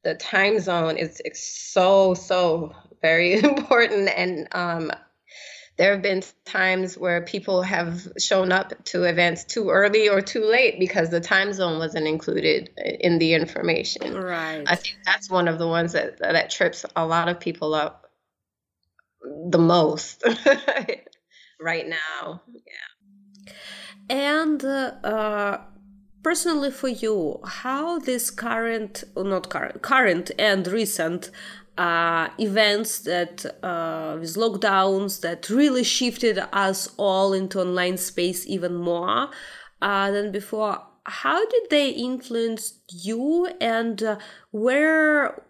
[0.05, 2.73] The time zone is it's so so
[3.03, 4.93] very important, and um,
[5.77, 10.45] there have been times where people have shown up to events too early or too
[10.45, 14.15] late because the time zone wasn't included in the information.
[14.15, 14.65] Right.
[14.67, 18.11] I think that's one of the ones that that trips a lot of people up
[19.23, 20.25] the most
[21.61, 22.43] right now.
[22.49, 23.53] Yeah.
[24.09, 25.61] And uh, uh,
[26.23, 31.31] personally for you, how this current, not current, current and recent
[31.79, 38.75] uh, events that uh, with lockdowns that really shifted us all into online space even
[38.75, 39.31] more
[39.83, 40.83] uh, than before.
[41.05, 44.19] How did they influence you and uh,
[44.51, 45.45] where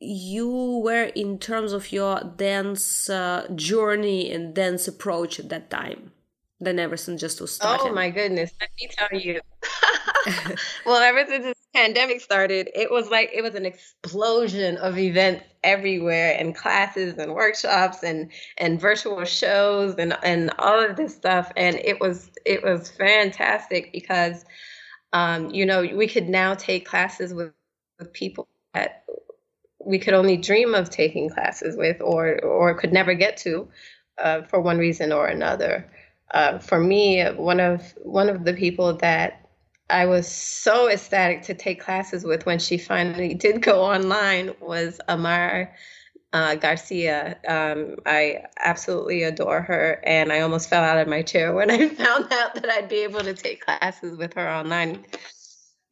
[0.00, 6.12] you were in terms of your dance uh, journey and dance approach at that time
[6.60, 7.88] than ever since just was started?
[7.88, 9.40] Oh my goodness, let me tell you.
[10.86, 15.44] well, ever since this pandemic started, it was like it was an explosion of events
[15.62, 21.50] everywhere and classes and workshops and and virtual shows and and all of this stuff
[21.56, 24.44] and it was it was fantastic because
[25.12, 27.52] um, you know we could now take classes with
[27.98, 29.04] with people that
[29.84, 33.68] we could only dream of taking classes with or or could never get to
[34.18, 35.90] uh, for one reason or another.
[36.34, 39.48] Uh, for me, one of one of the people that
[39.88, 45.00] I was so ecstatic to take classes with when she finally did go online was
[45.06, 45.72] Amar
[46.32, 47.38] uh, Garcia.
[47.46, 51.88] Um, I absolutely adore her, and I almost fell out of my chair when I
[51.88, 55.04] found out that I'd be able to take classes with her online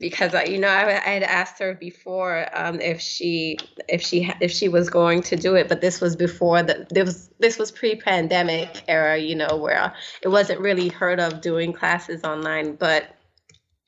[0.02, 3.56] because I, you know I, I had asked her before um, if she
[3.88, 7.06] if she if she was going to do it, but this was before the this
[7.06, 12.24] was this was pre-pandemic era, you know, where it wasn't really heard of doing classes
[12.24, 12.74] online.
[12.74, 13.16] But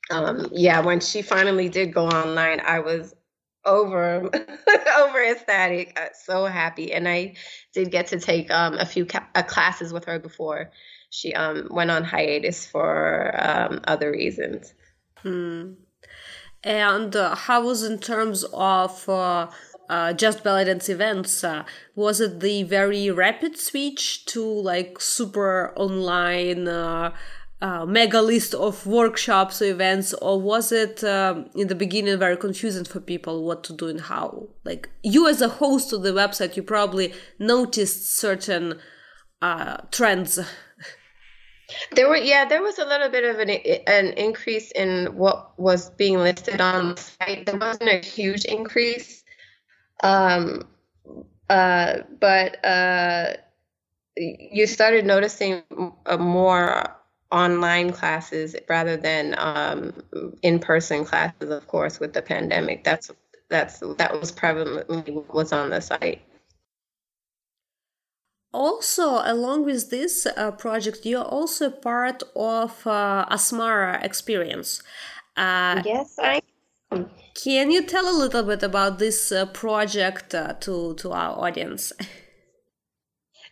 [0.09, 3.13] um, yeah, when she finally did go online, I was
[3.65, 4.29] over
[4.97, 7.35] over ecstatic, uh, so happy, and I
[7.73, 10.71] did get to take um, a few ca- uh, classes with her before
[11.09, 14.73] she um, went on hiatus for um, other reasons.
[15.17, 15.73] Hmm.
[16.65, 19.51] And uh, how was in terms of uh,
[19.87, 21.43] uh, just dance events?
[21.43, 21.63] Uh,
[21.95, 26.67] was it the very rapid switch to like super online?
[26.67, 27.13] Uh,
[27.61, 32.35] uh, mega list of workshops or events, or was it um, in the beginning very
[32.35, 34.49] confusing for people what to do and how?
[34.65, 38.79] Like you, as a host of the website, you probably noticed certain
[39.89, 40.37] trends.
[41.91, 43.49] There were yeah, there was a little bit of an
[43.87, 47.45] an increase in what was being listed on the site.
[47.45, 49.23] There wasn't a huge increase,
[50.03, 50.67] um,
[51.49, 53.33] uh, but uh,
[54.15, 55.63] you started noticing
[56.19, 56.95] more
[57.31, 59.93] online classes rather than um,
[60.41, 62.83] in-person classes of course with the pandemic.
[62.83, 63.11] That's
[63.49, 66.21] that's that was prevalently what was on the site
[68.55, 74.81] also along with this uh, project you're also part of uh, asmara experience
[75.37, 76.41] uh, yes i
[76.91, 77.09] am.
[77.43, 81.91] can you tell a little bit about this uh, project uh, to to our audience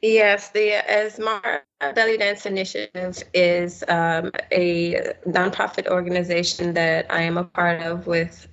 [0.03, 1.61] Yes, the Asmara
[1.95, 8.49] Belly Dance Initiative is um, a nonprofit organization that I am a part of with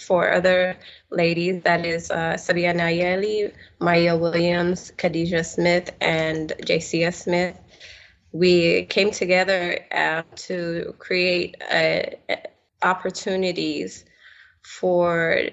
[0.00, 0.76] four other
[1.10, 1.62] ladies.
[1.62, 7.56] That is uh, Sabia Nayeli, Maya Williams, Khadija Smith, and JCS Smith.
[8.32, 12.02] We came together uh, to create uh,
[12.82, 14.04] opportunities
[14.62, 15.48] for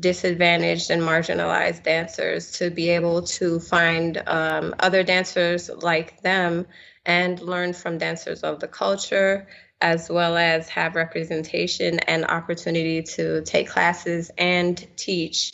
[0.00, 6.66] disadvantaged and marginalized dancers to be able to find um, other dancers like them
[7.04, 9.48] and learn from dancers of the culture
[9.82, 15.52] as well as have representation and opportunity to take classes and teach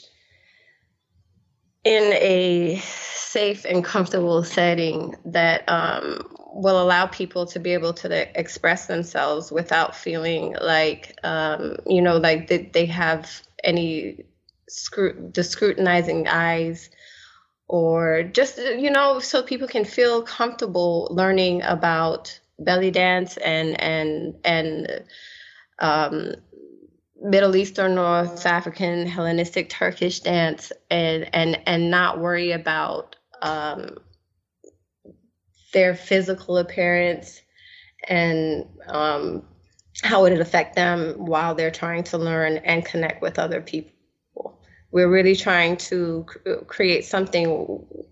[1.83, 6.21] in a safe and comfortable setting that um,
[6.53, 12.19] will allow people to be able to express themselves without feeling like um, you know
[12.19, 14.25] like they, they have any
[14.71, 16.91] scru- the scrutinizing eyes
[17.69, 24.35] or just you know so people can feel comfortable learning about belly dance and and
[24.45, 25.05] and
[25.79, 26.35] um,
[27.21, 33.99] Middle Eastern, North African, Hellenistic, Turkish dance, and and and not worry about um,
[35.73, 37.41] their physical appearance
[38.09, 39.43] and um,
[40.03, 43.93] how would it affect them while they're trying to learn and connect with other people
[44.91, 46.25] we're really trying to
[46.67, 47.47] create something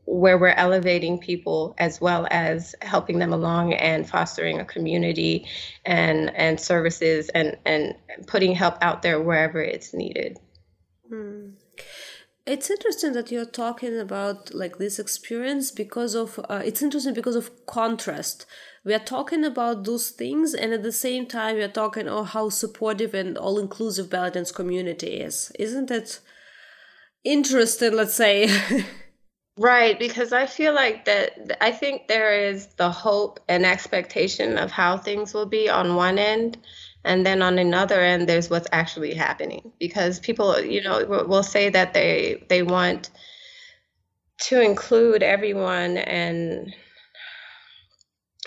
[0.05, 5.47] where we're elevating people as well as helping them along and fostering a community
[5.85, 7.95] and and services and and
[8.27, 10.39] putting help out there wherever it's needed
[11.11, 11.53] mm.
[12.47, 17.35] It's interesting that you're talking about like this experience because of uh, it's interesting because
[17.35, 18.47] of contrast.
[18.85, 22.23] We are talking about those things, and at the same time, we are talking oh
[22.23, 25.51] how supportive and all inclusive belly community is.
[25.59, 26.21] Isn't it
[27.27, 28.49] interested, let's say.
[29.59, 34.71] right, because I feel like that I think there is the hope and expectation of
[34.71, 36.59] how things will be on one end.
[37.05, 41.69] And then on another end, there's what's actually happening because people, you know, will say
[41.69, 43.11] that they they want
[44.39, 46.75] to include everyone and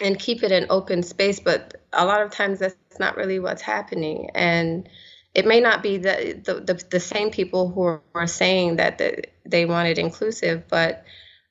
[0.01, 3.61] and keep it an open space, but a lot of times that's not really what's
[3.61, 4.29] happening.
[4.35, 4.87] And
[5.33, 8.97] it may not be the the, the, the same people who are, are saying that
[8.99, 11.05] the, they want it inclusive, but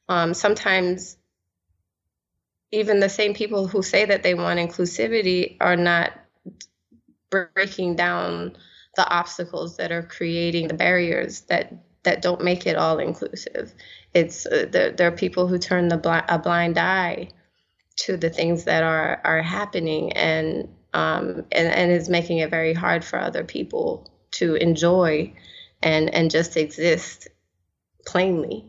[0.09, 1.17] um, sometimes
[2.73, 6.13] even the same people who say that they want inclusivity are not
[7.31, 8.57] breaking down
[8.97, 11.73] the obstacles that are creating the barriers that
[12.05, 13.75] that don't make it all inclusive.
[14.15, 17.31] It's uh, there, there are people who turn the bl- a blind eye
[17.99, 22.75] to the things that are are happening and um, and, and is making it very
[22.75, 25.33] hard for other people to enjoy
[25.83, 27.29] and and just exist
[28.07, 28.65] plainly.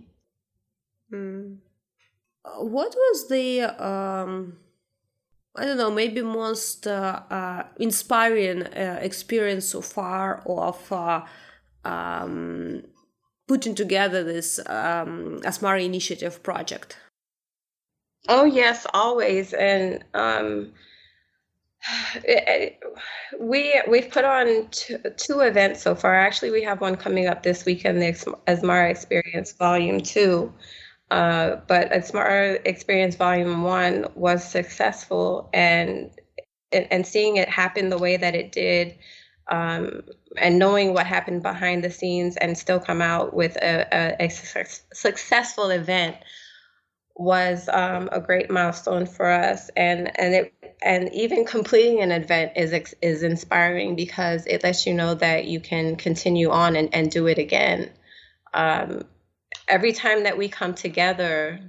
[1.12, 1.58] Mm.
[2.60, 4.58] What was the um,
[5.56, 11.26] I don't know maybe most uh, uh, inspiring uh, experience so far of uh,
[11.84, 12.84] um,
[13.48, 16.98] putting together this um, Asmara Initiative project?
[18.28, 20.74] Oh yes, always, and um,
[23.40, 26.16] we we've put on two, two, events so far.
[26.16, 28.12] Actually, we have one coming up this weekend, the
[28.48, 30.54] Asmara Experience Volume Two.
[31.12, 36.12] Uh, but Asmara Experience Volume One was successful, and
[36.72, 38.96] and seeing it happen the way that it did,
[39.48, 40.04] um,
[40.38, 44.30] and knowing what happened behind the scenes, and still come out with a, a, a
[44.30, 46.18] successful event
[47.20, 52.54] was um, a great milestone for us, and and it and even completing an event
[52.56, 57.12] is is inspiring because it lets you know that you can continue on and, and
[57.12, 57.92] do it again.
[58.54, 59.04] Um,
[59.68, 61.60] every time that we come together,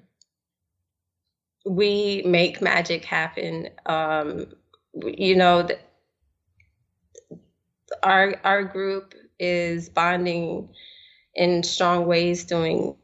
[1.67, 3.71] we make magic happen.
[3.87, 4.47] Um,
[4.95, 5.69] you know,
[8.05, 10.69] our our group is bonding
[11.35, 12.95] in strong ways, doing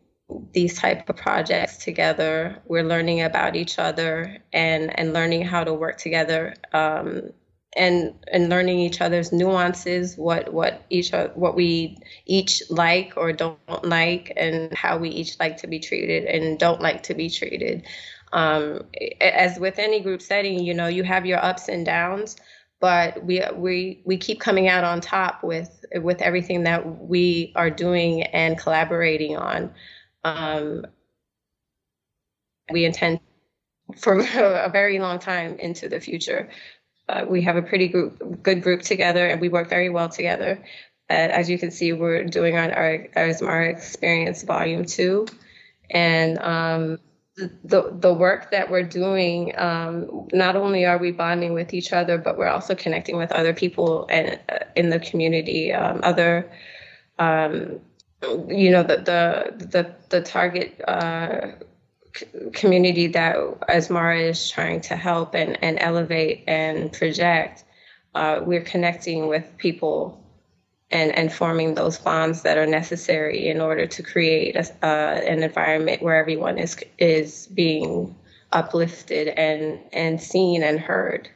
[0.52, 2.60] these type of projects together.
[2.66, 6.54] We're learning about each other and and learning how to work together.
[6.72, 7.32] Um,
[7.76, 13.84] and and learning each other's nuances, what what each what we each like or don't
[13.84, 17.86] like, and how we each like to be treated and don't like to be treated.
[18.32, 18.82] Um,
[19.20, 22.36] as with any group setting, you know, you have your ups and downs,
[22.80, 27.70] but we we we keep coming out on top with with everything that we are
[27.70, 29.72] doing and collaborating on.
[30.26, 30.86] Um,
[32.72, 33.20] we intend
[33.96, 36.50] for a very long time into the future.
[37.08, 40.62] Uh, we have a pretty group, good group together, and we work very well together.
[41.08, 45.26] As you can see, we're doing on our, our Experience Volume Two,
[45.88, 46.98] and um,
[47.36, 49.56] the the work that we're doing.
[49.56, 53.54] Um, not only are we bonding with each other, but we're also connecting with other
[53.54, 56.50] people and uh, in the community, um, other
[57.20, 57.80] um,
[58.22, 61.52] you know the the the, the target uh,
[62.52, 63.36] community that
[63.68, 67.64] Asmara is trying to help and, and elevate and project.
[68.14, 70.18] Uh, we're connecting with people
[70.90, 75.42] and, and forming those bonds that are necessary in order to create a, uh, an
[75.42, 78.14] environment where everyone is is being
[78.52, 81.28] uplifted and and seen and heard.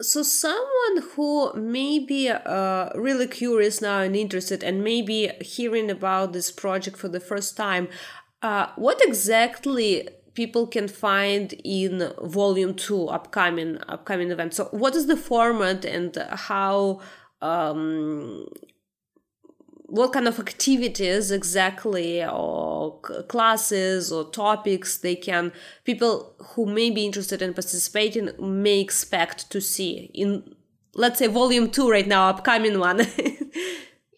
[0.00, 6.32] So someone who may be uh, really curious now and interested and maybe hearing about
[6.32, 7.88] this project for the first time
[8.42, 15.06] uh, what exactly people can find in volume 2 upcoming upcoming event so what is
[15.06, 17.00] the format and how
[17.40, 18.46] um,
[19.88, 25.52] what kind of activities exactly or classes or topics they can
[25.84, 30.54] people who may be interested in participating may expect to see in
[30.94, 33.00] let's say volume two right now upcoming one.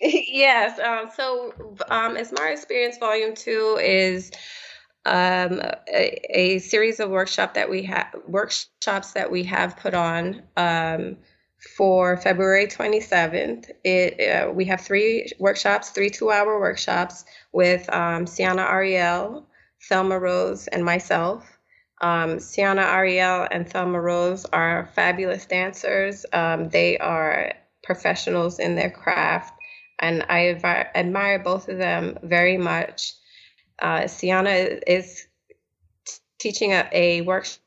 [0.01, 1.53] Yes um, so
[1.91, 4.31] um, Asmara experience volume two is
[5.05, 10.43] um, a, a, series of workshop that we have workshops that we have put on
[10.57, 11.17] um,
[11.77, 13.71] for February 27th.
[13.85, 19.47] It, uh, we have three workshops, three two hour workshops with um, Sienna Ariel,
[19.89, 21.45] Thelma Rose, and myself.
[22.01, 26.25] Um, Sienna Ariel and Thelma Rose are fabulous dancers.
[26.33, 27.53] Um, they are
[27.83, 29.55] professionals in their craft,
[29.99, 30.61] and I
[30.95, 33.15] admire both of them very much.
[33.81, 34.51] Uh, Sienna
[34.87, 35.27] is
[36.39, 37.61] teaching a, a workshop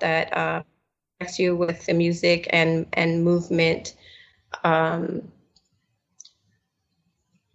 [0.00, 0.62] that uh,
[1.38, 3.94] you with the music and and movement
[4.62, 5.32] um,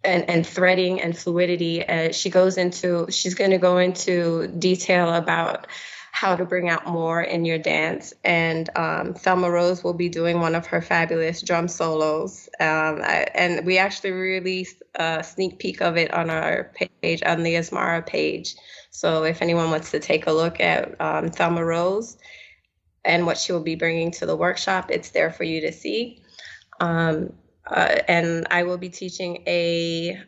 [0.04, 1.86] and and threading and fluidity.
[1.86, 5.66] Uh, she goes into she's going to go into detail about
[6.12, 8.14] how to bring out more in your dance.
[8.22, 12.48] And um, Thelma Rose will be doing one of her fabulous drum solos.
[12.60, 16.70] Um, I, and we actually released a sneak peek of it on our
[17.02, 18.54] page, on the Asmara page.
[18.90, 22.16] So if anyone wants to take a look at um, Thelma Rose,
[23.04, 24.90] and what she will be bringing to the workshop.
[24.90, 26.22] It's there for you to see.
[26.80, 27.32] Um,
[27.66, 30.20] uh, and I will be teaching a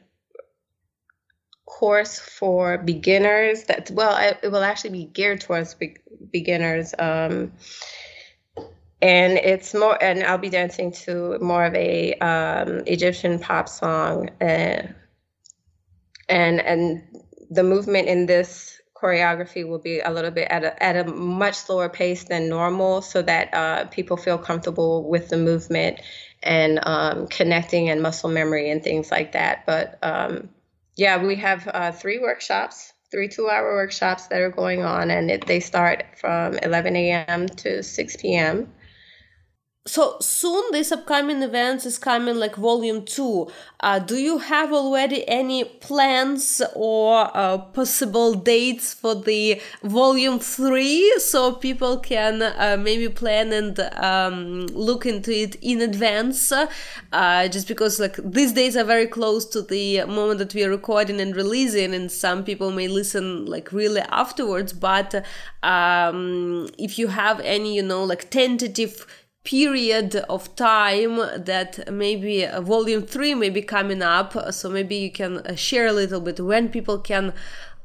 [1.67, 5.97] course for beginners that's well it will actually be geared towards be-
[6.33, 7.53] beginners um,
[9.03, 14.31] and it's more and i'll be dancing to more of a um, egyptian pop song
[14.41, 14.87] uh,
[16.29, 17.03] and and
[17.51, 18.76] the movement in this
[19.07, 23.03] choreography will be a little bit at a, at a much slower pace than normal
[23.03, 26.01] so that uh, people feel comfortable with the movement
[26.43, 29.65] and um, connecting and muscle memory and things like that.
[29.67, 30.51] But um,
[30.97, 35.31] yeah, we have uh, three workshops, three two hour workshops that are going on, and
[35.31, 37.47] it, they start from 11 a.m.
[37.49, 38.73] to 6 p.m
[39.87, 43.49] so soon this upcoming events is coming like volume two.
[43.81, 51.15] Uh, do you have already any plans or uh, possible dates for the volume three
[51.19, 56.53] so people can uh, maybe plan and um, look into it in advance?
[57.13, 60.71] Uh, just because like these days are very close to the moment that we are
[60.71, 65.25] recording and releasing and some people may listen like really afterwards but
[65.63, 69.07] um, if you have any you know like tentative
[69.47, 74.35] period of time that maybe volume 3 may be coming up.
[74.53, 77.33] So maybe you can uh, share a little bit when people can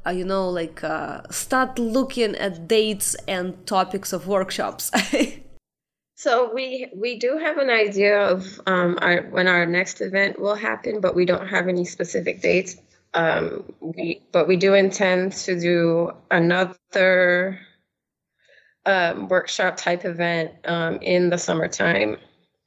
[0.04, 4.90] uh, you know like uh, start looking at dates and topics of workshops.
[6.14, 10.54] So we we do have an idea of um, our, when our next event will
[10.54, 12.76] happen but we don't have any specific dates.
[13.12, 17.58] Um, we, but we do intend to do another
[18.86, 22.16] um, workshop type event um, in the summertime.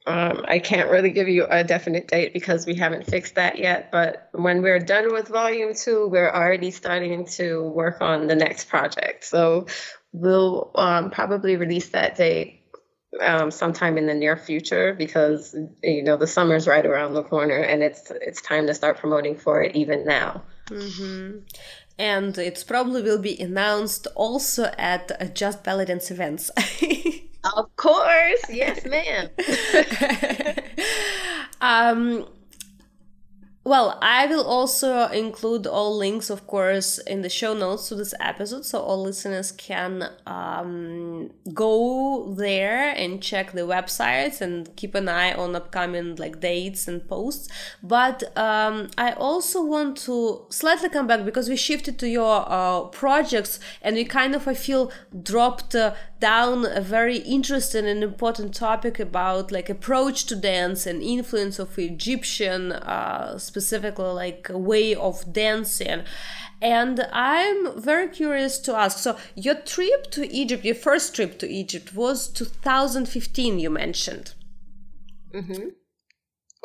[0.06, 3.90] Um, I can't really give you a definite date because we haven't fixed that yet.
[3.90, 8.68] But when we're done with volume two, we're already starting to work on the next
[8.68, 9.24] project.
[9.24, 9.66] So
[10.12, 12.62] we'll um, probably release that date
[13.20, 17.56] um, sometime in the near future because you know the summer's right around the corner
[17.56, 20.42] and it's it's time to start promoting for it even now.
[20.66, 21.38] Mm-hmm
[21.98, 26.50] and it probably will be announced also at Just Dance events.
[27.56, 29.28] of course, yes, ma'am.
[31.60, 32.26] um,
[33.66, 38.14] well, I will also include all links, of course, in the show notes to this
[38.20, 45.08] episode, so all listeners can um, go there and check the websites and keep an
[45.08, 47.48] eye on upcoming like dates and posts.
[47.82, 52.82] But um, I also want to slightly come back because we shifted to your uh,
[52.82, 54.92] projects and we kind of I feel
[55.24, 61.02] dropped uh, down a very interesting and important topic about like approach to dance and
[61.02, 62.72] influence of Egyptian.
[62.72, 66.02] Uh, specifically like way of dancing
[66.62, 71.46] and i'm very curious to ask so your trip to egypt your first trip to
[71.48, 74.34] egypt was 2015 you mentioned
[75.34, 75.68] mm-hmm.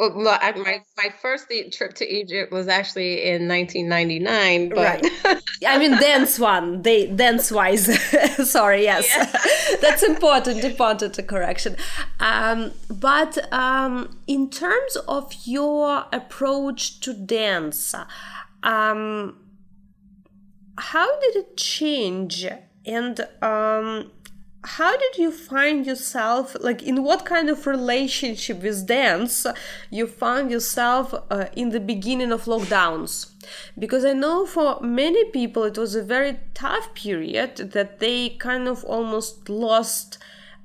[0.01, 4.69] Well, my my first trip to Egypt was actually in 1999.
[4.69, 4.77] But...
[4.77, 5.41] Right.
[5.67, 7.85] I mean, dance one, they dance wise.
[8.49, 9.77] Sorry, yes, yeah.
[9.81, 10.63] that's important.
[10.63, 11.75] Important correction.
[12.19, 17.93] Um, but um, in terms of your approach to dance,
[18.63, 19.37] um,
[20.79, 22.47] how did it change?
[22.87, 24.09] And um,
[24.63, 29.47] how did you find yourself like in what kind of relationship with dance
[29.89, 33.31] you found yourself uh, in the beginning of lockdowns?
[33.77, 38.67] Because i know for many people it was a very tough period that they kind
[38.67, 40.19] of almost lost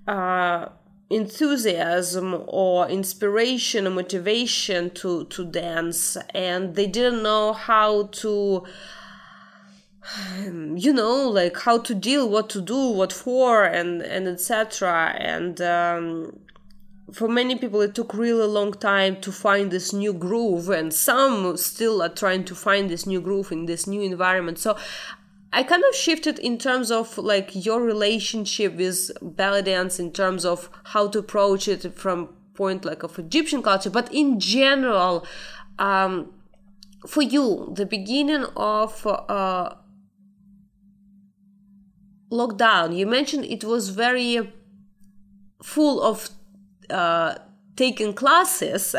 [0.07, 0.69] uh,
[1.09, 8.65] enthusiasm or inspiration or motivation to to dance and they didn't know how to
[10.45, 15.61] you know like how to deal what to do what for and and etc and
[15.61, 16.39] um,
[17.13, 21.57] for many people it took really long time to find this new groove and some
[21.57, 24.59] still are trying to find this new groove in this new environment.
[24.59, 24.77] So
[25.53, 30.45] i kind of shifted in terms of like your relationship with belly dance in terms
[30.45, 33.91] of how to approach it from point like of egyptian culture.
[33.91, 35.25] But in general
[35.79, 36.33] um,
[37.07, 39.75] for you the beginning of uh,
[42.31, 44.53] lockdown, you mentioned it was very
[45.62, 46.31] full of
[46.91, 47.37] uh,
[47.77, 48.95] taking classes.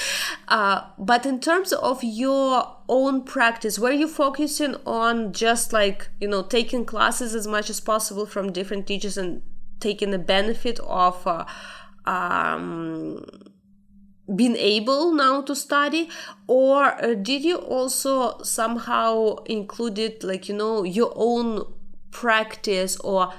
[0.48, 6.28] uh, but in terms of your own practice, were you focusing on just like, you
[6.28, 9.42] know, taking classes as much as possible from different teachers and
[9.80, 11.44] taking the benefit of uh,
[12.06, 13.24] um,
[14.34, 16.08] being able now to study
[16.46, 21.64] or uh, did you also somehow included like you know your own
[22.12, 23.32] practice or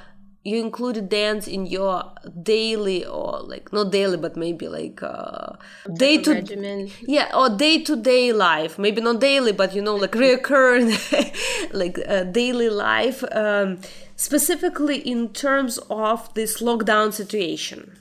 [0.44, 2.04] you include dance in your
[2.42, 5.54] daily or like not daily but maybe like uh
[5.96, 6.92] day to regimen.
[7.08, 10.92] yeah or day to day life maybe not daily but you know like recurrent
[11.72, 13.80] like uh, daily life um
[14.18, 17.98] specifically in terms of this lockdown situation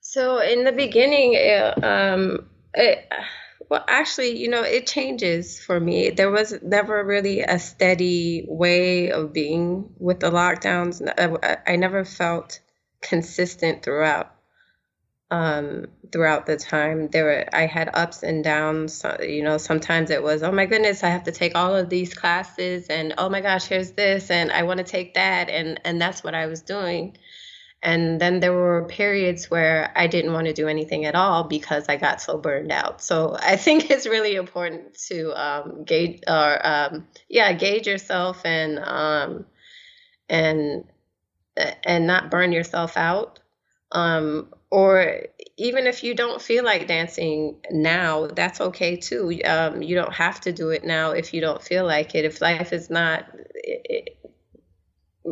[0.00, 3.04] so in the beginning uh, um it,
[3.72, 6.10] Well, actually, you know, it changes for me.
[6.10, 11.00] There was never really a steady way of being with the lockdowns.
[11.42, 12.60] I, I never felt
[13.00, 14.30] consistent throughout.
[15.30, 19.06] Um, throughout the time, there were I had ups and downs.
[19.22, 22.12] You know, sometimes it was, oh my goodness, I have to take all of these
[22.12, 25.98] classes, and oh my gosh, here's this, and I want to take that, and and
[25.98, 27.16] that's what I was doing.
[27.82, 31.86] And then there were periods where I didn't want to do anything at all because
[31.88, 33.02] I got so burned out.
[33.02, 38.78] So I think it's really important to um, gauge or um, yeah, gauge yourself and
[38.78, 39.46] um,
[40.28, 40.84] and
[41.84, 43.40] and not burn yourself out.
[43.90, 45.26] Um, or
[45.58, 49.38] even if you don't feel like dancing now, that's okay too.
[49.44, 52.24] Um, you don't have to do it now if you don't feel like it.
[52.24, 54.16] If life is not it,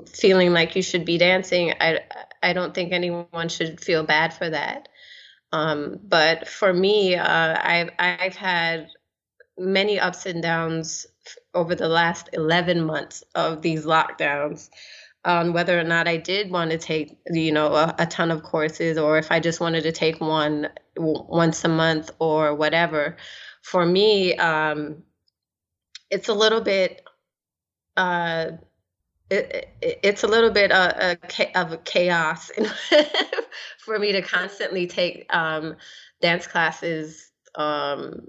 [0.09, 2.01] feeling like you should be dancing, I
[2.43, 4.89] I don't think anyone should feel bad for that.
[5.53, 8.89] Um, but for me, uh, I've I've had
[9.59, 11.07] many ups and downs
[11.55, 14.71] over the last 11 months of these lockdowns
[15.25, 18.43] on whether or not I did want to take, you know, a, a, ton of
[18.43, 23.17] courses or if I just wanted to take one once a month or whatever.
[23.61, 25.03] For me, um,
[26.11, 27.03] it's a little bit
[27.99, 28.53] uh,
[29.31, 31.15] it, it, it's a little bit uh,
[31.55, 32.51] of a chaos
[33.79, 35.77] for me to constantly take um,
[36.21, 38.27] dance classes um,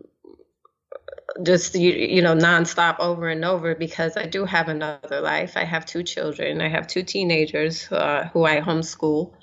[1.44, 5.54] just you, you know nonstop over and over because I do have another life.
[5.56, 6.62] I have two children.
[6.62, 9.34] I have two teenagers uh, who I homeschool,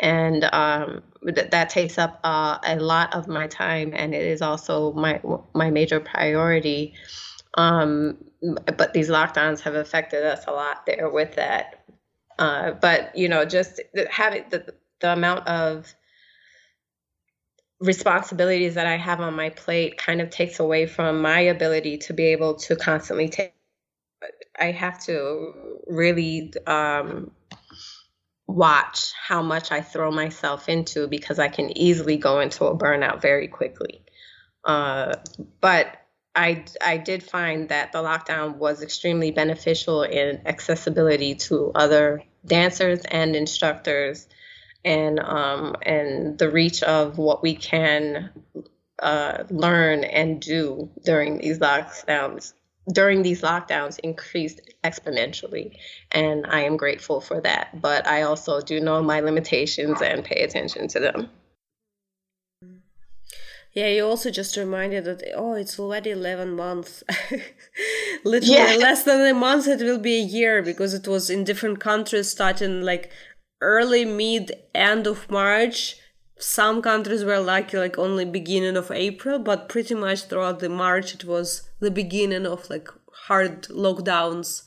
[0.00, 1.02] and um,
[1.34, 5.20] th- that takes up uh, a lot of my time, and it is also my
[5.54, 6.94] my major priority.
[7.54, 11.84] Um, but these lockdowns have affected us a lot there with that.
[12.38, 13.80] Uh, but you know, just
[14.10, 15.94] having the the amount of
[17.80, 22.12] responsibilities that I have on my plate kind of takes away from my ability to
[22.12, 23.54] be able to constantly take.
[24.58, 27.32] I have to really um,
[28.46, 33.20] watch how much I throw myself into because I can easily go into a burnout
[33.20, 34.04] very quickly.
[34.64, 35.14] Uh,
[35.60, 36.01] but
[36.34, 43.00] I, I did find that the lockdown was extremely beneficial in accessibility to other dancers
[43.10, 44.28] and instructors
[44.84, 48.30] and um, and the reach of what we can
[49.00, 52.54] uh, learn and do during these lockdowns
[52.92, 55.76] during these lockdowns increased exponentially.
[56.10, 60.42] And i am grateful for that but i also do know my limitations and pay
[60.42, 61.28] attention to them
[63.74, 67.02] yeah, you also just reminded that oh, it's already eleven months.
[68.24, 68.76] Literally yeah.
[68.76, 72.30] less than a month, it will be a year because it was in different countries
[72.30, 73.10] starting like
[73.62, 75.96] early, mid, end of March.
[76.38, 81.14] Some countries were lucky, like only beginning of April, but pretty much throughout the March,
[81.14, 82.88] it was the beginning of like
[83.26, 84.64] hard lockdowns.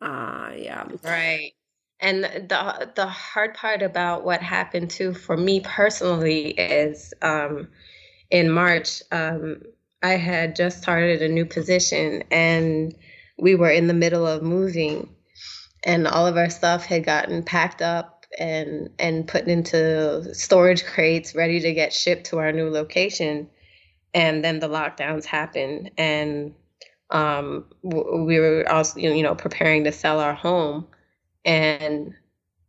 [0.00, 0.88] Uh yeah.
[1.04, 1.52] Right.
[2.00, 7.68] And the the hard part about what happened too for me personally is um
[8.30, 9.62] in March, um,
[10.02, 12.94] I had just started a new position and
[13.38, 15.10] we were in the middle of moving.
[15.84, 21.34] And all of our stuff had gotten packed up and and put into storage crates
[21.34, 23.48] ready to get shipped to our new location.
[24.12, 26.54] And then the lockdowns happened and
[27.10, 30.88] um, we were also you know preparing to sell our home.
[31.44, 32.14] And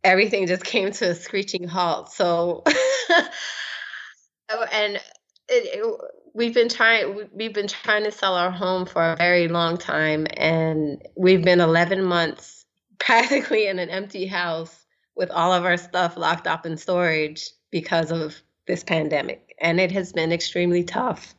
[0.04, 2.12] everything just came to a screeching halt.
[2.12, 2.62] So
[4.72, 5.00] and
[5.48, 6.00] it, it,
[6.34, 10.26] we've been trying we've been trying to sell our home for a very long time
[10.36, 12.64] and we've been 11 months
[12.98, 14.84] practically in an empty house
[15.16, 19.54] with all of our stuff locked up in storage because of this pandemic.
[19.60, 21.34] And it has been extremely tough.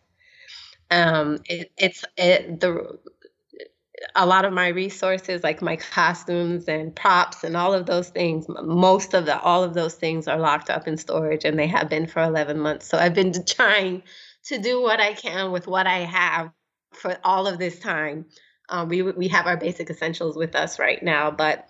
[0.92, 2.98] Um it, it's it the
[4.16, 8.46] a lot of my resources like my costumes and props and all of those things
[8.64, 11.90] most of the all of those things are locked up in storage and they have
[11.90, 12.88] been for 11 months.
[12.88, 14.04] So i've been trying
[14.46, 16.52] to do what i can with what i have
[16.94, 18.26] for all of this time.
[18.70, 21.68] Um, we we have our basic essentials with us right now but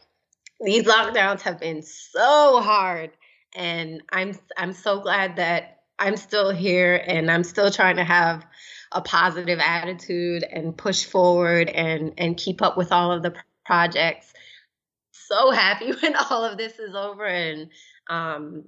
[0.61, 3.11] these lockdowns have been so hard
[3.55, 8.45] and i'm i'm so glad that i'm still here and i'm still trying to have
[8.91, 13.33] a positive attitude and push forward and and keep up with all of the
[13.65, 14.33] projects.
[15.11, 17.69] So happy when all of this is over and
[18.09, 18.65] um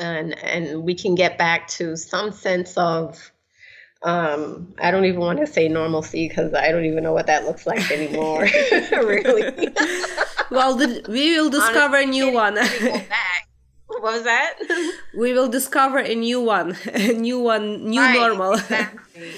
[0.00, 3.32] and and we can get back to some sense of
[4.02, 7.44] um i don't even want to say normalcy because i don't even know what that
[7.44, 8.42] looks like anymore
[8.92, 9.42] really
[10.50, 12.58] well the, we will discover Honestly, a new one
[14.02, 14.54] what was that?
[15.16, 18.54] we will discover a new one, a new one, new right, normal.
[18.58, 19.32] Exactly.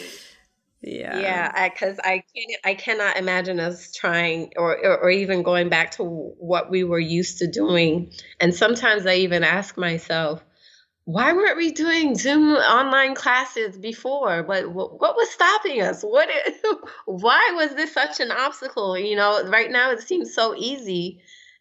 [0.80, 5.42] yeah, yeah, because I, I, can't, I cannot imagine us trying or, or or even
[5.42, 8.12] going back to what we were used to doing.
[8.40, 10.42] And sometimes I even ask myself,
[11.04, 14.42] why weren't we doing Zoom online classes before?
[14.42, 16.02] But what, what was stopping us?
[16.02, 16.28] What?
[16.30, 16.54] Is,
[17.04, 18.96] why was this such an obstacle?
[18.96, 21.20] You know, right now it seems so easy,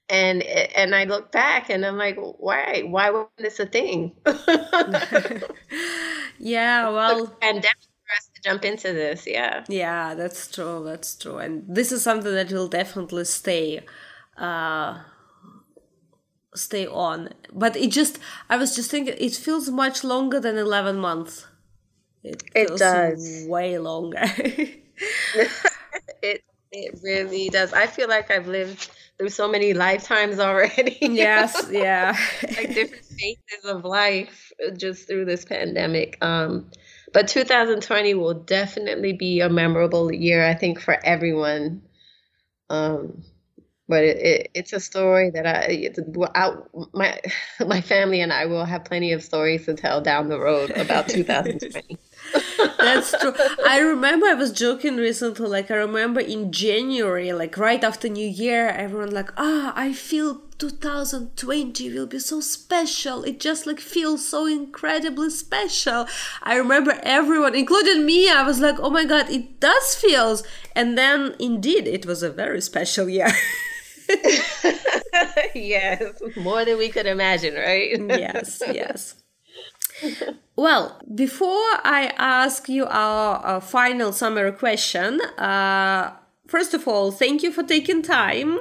[0.10, 2.84] and and I look back and I'm like, why?
[2.86, 4.14] Why wasn't this a thing?
[6.39, 7.70] yeah, well, and for
[8.18, 9.64] us to jump into this, yeah.
[9.68, 10.84] Yeah, that's true.
[10.84, 13.82] That's true, and this is something that will definitely stay.
[14.38, 14.99] Uh,
[16.56, 17.30] stay on.
[17.51, 21.47] But it just, I was just thinking, it feels much longer than 11 months.
[22.24, 23.45] It, it does.
[23.47, 24.22] Way longer.
[26.22, 27.74] it it really does.
[27.74, 28.89] I feel like I've lived
[29.24, 30.97] through so many lifetimes already.
[31.01, 32.17] yes, yeah.
[32.41, 36.17] like different phases of life just through this pandemic.
[36.21, 36.69] Um,
[37.13, 41.84] but 2020 will definitely be a memorable year, I think, for everyone.
[42.69, 43.24] Um,
[43.88, 45.89] but it, it, it's a story that I,
[46.36, 46.55] I,
[46.93, 47.21] my
[47.65, 51.07] my family and I will have plenty of stories to tell down the road about
[51.07, 51.97] 2020.
[52.80, 53.34] That's true.
[53.68, 55.48] I remember I was joking recently.
[55.48, 60.42] Like I remember in January, like right after New Year, everyone like, ah, I feel
[60.58, 63.24] 2020 will be so special.
[63.24, 66.08] It just like feels so incredibly special.
[66.42, 70.44] I remember everyone, including me, I was like, oh my god, it does feels.
[70.76, 73.32] And then indeed, it was a very special year.
[75.56, 78.00] yes, more than we could imagine, right?
[78.20, 79.16] yes, yes.
[80.56, 86.14] Well, before I ask you our, final summary question, uh,
[86.48, 88.60] first of all, thank you for taking time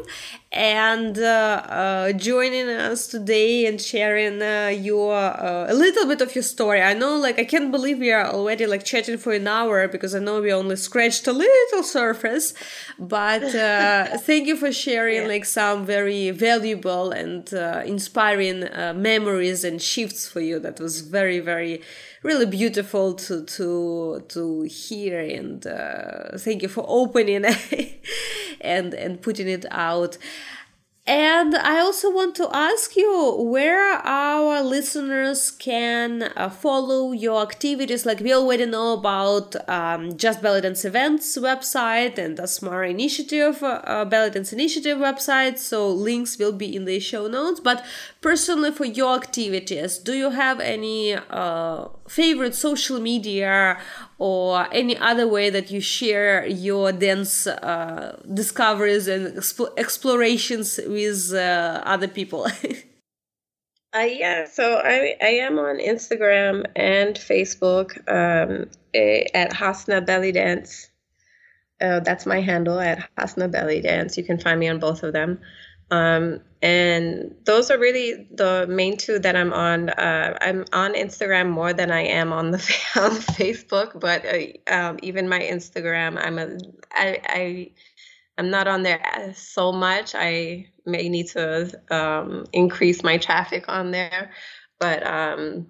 [0.53, 6.34] and uh, uh, joining us today and sharing uh, your uh, a little bit of
[6.34, 6.82] your story.
[6.82, 10.14] I know, like, I can't believe we are already like chatting for an hour because
[10.14, 12.53] I know we only scratched a little surface.
[12.98, 15.28] But uh, thank you for sharing yeah.
[15.28, 18.68] like some very valuable and uh, inspiring
[19.00, 20.59] memories and shifts for you.
[20.59, 21.80] That was very, very
[22.23, 27.45] really beautiful to to to hear and uh, thank you for opening
[28.61, 30.18] and and putting it out
[31.05, 38.07] and I also want to ask you where our listeners can uh, follow your activities.
[38.07, 44.05] Like we already know about um, Just Belly Dance Events website and Asmara Initiative, uh,
[44.05, 45.59] Belly Dance Initiative website.
[45.59, 47.59] So links will be in the show notes.
[47.59, 47.85] But
[48.20, 53.78] personally, for your activities, do you have any uh, favorite social media
[54.18, 61.32] or any other way that you share your dance uh, discoveries and exp- explorations with
[61.32, 62.44] uh, other people?
[63.94, 68.68] uh, yeah, so I, I am on Instagram and Facebook um,
[69.34, 70.90] at Hasna Belly Dance.
[71.80, 74.18] Uh, that's my handle at Hasna Belly Dance.
[74.18, 75.40] You can find me on both of them.
[75.90, 79.90] Um, and those are really the main two that I'm on.
[79.90, 82.58] Uh, I'm on Instagram more than I am on the
[82.96, 86.56] on Facebook, but uh, um, even my Instagram, I'm a
[86.92, 87.70] I, I
[88.38, 90.14] I'm not on there so much.
[90.14, 94.30] I may need to um, increase my traffic on there,
[94.78, 95.66] but um,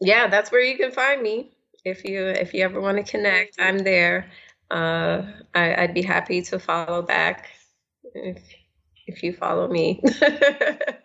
[0.00, 1.52] yeah, that's where you can find me
[1.84, 3.60] if you if you ever want to connect.
[3.60, 4.32] I'm there.
[4.68, 5.22] Uh,
[5.54, 7.50] I, I'd be happy to follow back
[8.14, 8.42] if
[9.06, 10.02] if you follow me.
[10.22, 10.96] uh,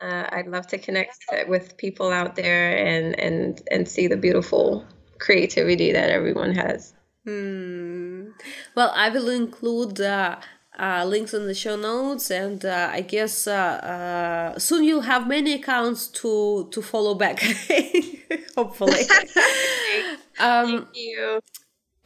[0.00, 4.84] I'd love to connect with people out there and and and see the beautiful
[5.18, 6.94] creativity that everyone has.
[7.26, 8.30] Hmm.
[8.74, 10.36] Well, I will include uh,
[10.78, 15.28] uh, links in the show notes, and uh, I guess uh, uh, soon you'll have
[15.28, 17.40] many accounts to to follow back.
[18.56, 19.02] Hopefully.
[20.40, 21.40] um, Thank you.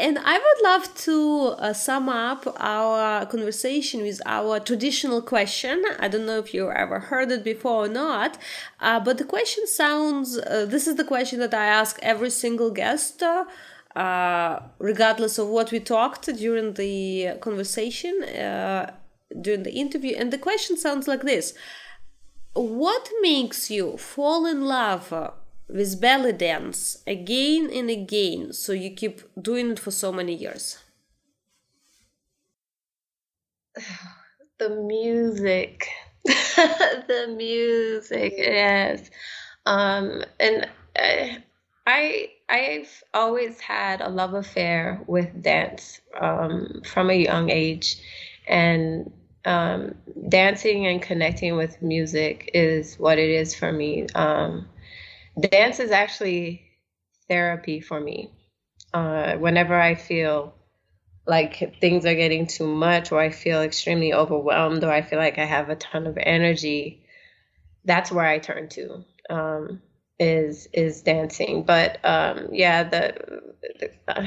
[0.04, 1.16] And I would love to
[1.56, 5.82] uh, sum up our conversation with our traditional question.
[5.98, 8.36] I don't know if you ever heard it before or not,
[8.80, 12.70] uh, but the question sounds uh, this is the question that I ask every single
[12.70, 18.92] guest, uh, regardless of what we talked during the conversation, uh,
[19.40, 20.14] during the interview.
[20.18, 21.54] And the question sounds like this
[22.52, 25.32] What makes you fall in love?
[25.68, 30.78] With belly dance again and again so you keep doing it for so many years.
[34.58, 35.88] The music.
[36.26, 39.10] The music yes.
[39.66, 41.42] Um and I,
[41.86, 47.96] i i've always had a love affair with dance um from a young age.
[48.46, 49.12] And
[49.46, 49.94] um,
[50.28, 54.06] dancing and connecting with music is what it is for me.
[54.14, 54.66] Um,
[55.40, 56.62] dance is actually
[57.28, 58.30] therapy for me.
[58.92, 60.54] Uh, whenever I feel
[61.26, 65.38] like things are getting too much, or I feel extremely overwhelmed, or I feel like
[65.38, 67.04] I have a ton of energy,
[67.84, 69.04] that's where I turn to.
[69.30, 69.80] Um,
[70.18, 73.42] is is dancing, but um, yeah, the,
[73.80, 74.26] the uh,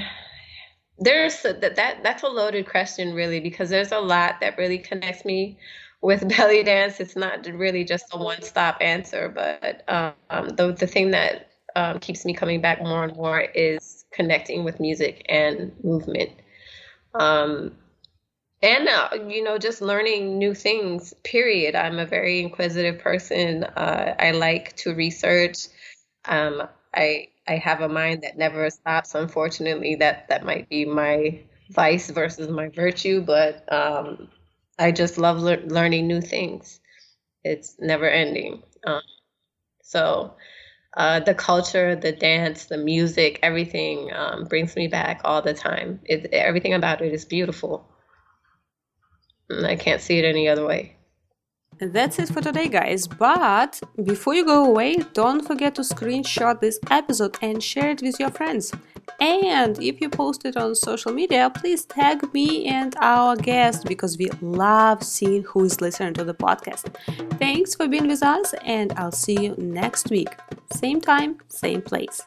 [0.99, 5.23] there's that, that that's a loaded question really because there's a lot that really connects
[5.23, 5.57] me
[6.02, 10.88] with belly dance it's not really just a one stop answer but um, the, the
[10.88, 11.48] thing that
[11.78, 16.32] um, keeps me coming back more and more is connecting with music and movement.
[17.14, 17.74] Um,
[18.64, 21.76] and uh, you know just learning new things period.
[21.76, 23.64] I'm a very inquisitive person.
[23.64, 25.68] Uh, i like to research.
[26.26, 26.64] Um,
[26.95, 29.14] i I have a mind that never stops.
[29.14, 34.30] Unfortunately, that that might be my vice versus my virtue, but um,
[34.80, 36.80] I just love le- learning new things.
[37.44, 38.64] It's never ending.
[38.86, 39.02] Um,
[39.82, 40.36] so
[40.95, 45.99] uh, the culture, the dance, the music, everything um, brings me back all the time.
[46.06, 47.88] It, everything about it is beautiful.
[49.49, 50.98] And I can't see it any other way.
[51.80, 53.08] That's it for today, guys.
[53.08, 58.20] But before you go away, don't forget to screenshot this episode and share it with
[58.20, 58.74] your friends.
[59.19, 64.17] And if you post it on social media, please tag me and our guest because
[64.17, 66.93] we love seeing who is listening to the podcast.
[67.39, 70.29] Thanks for being with us, and I'll see you next week.
[70.71, 72.21] Same time, same place.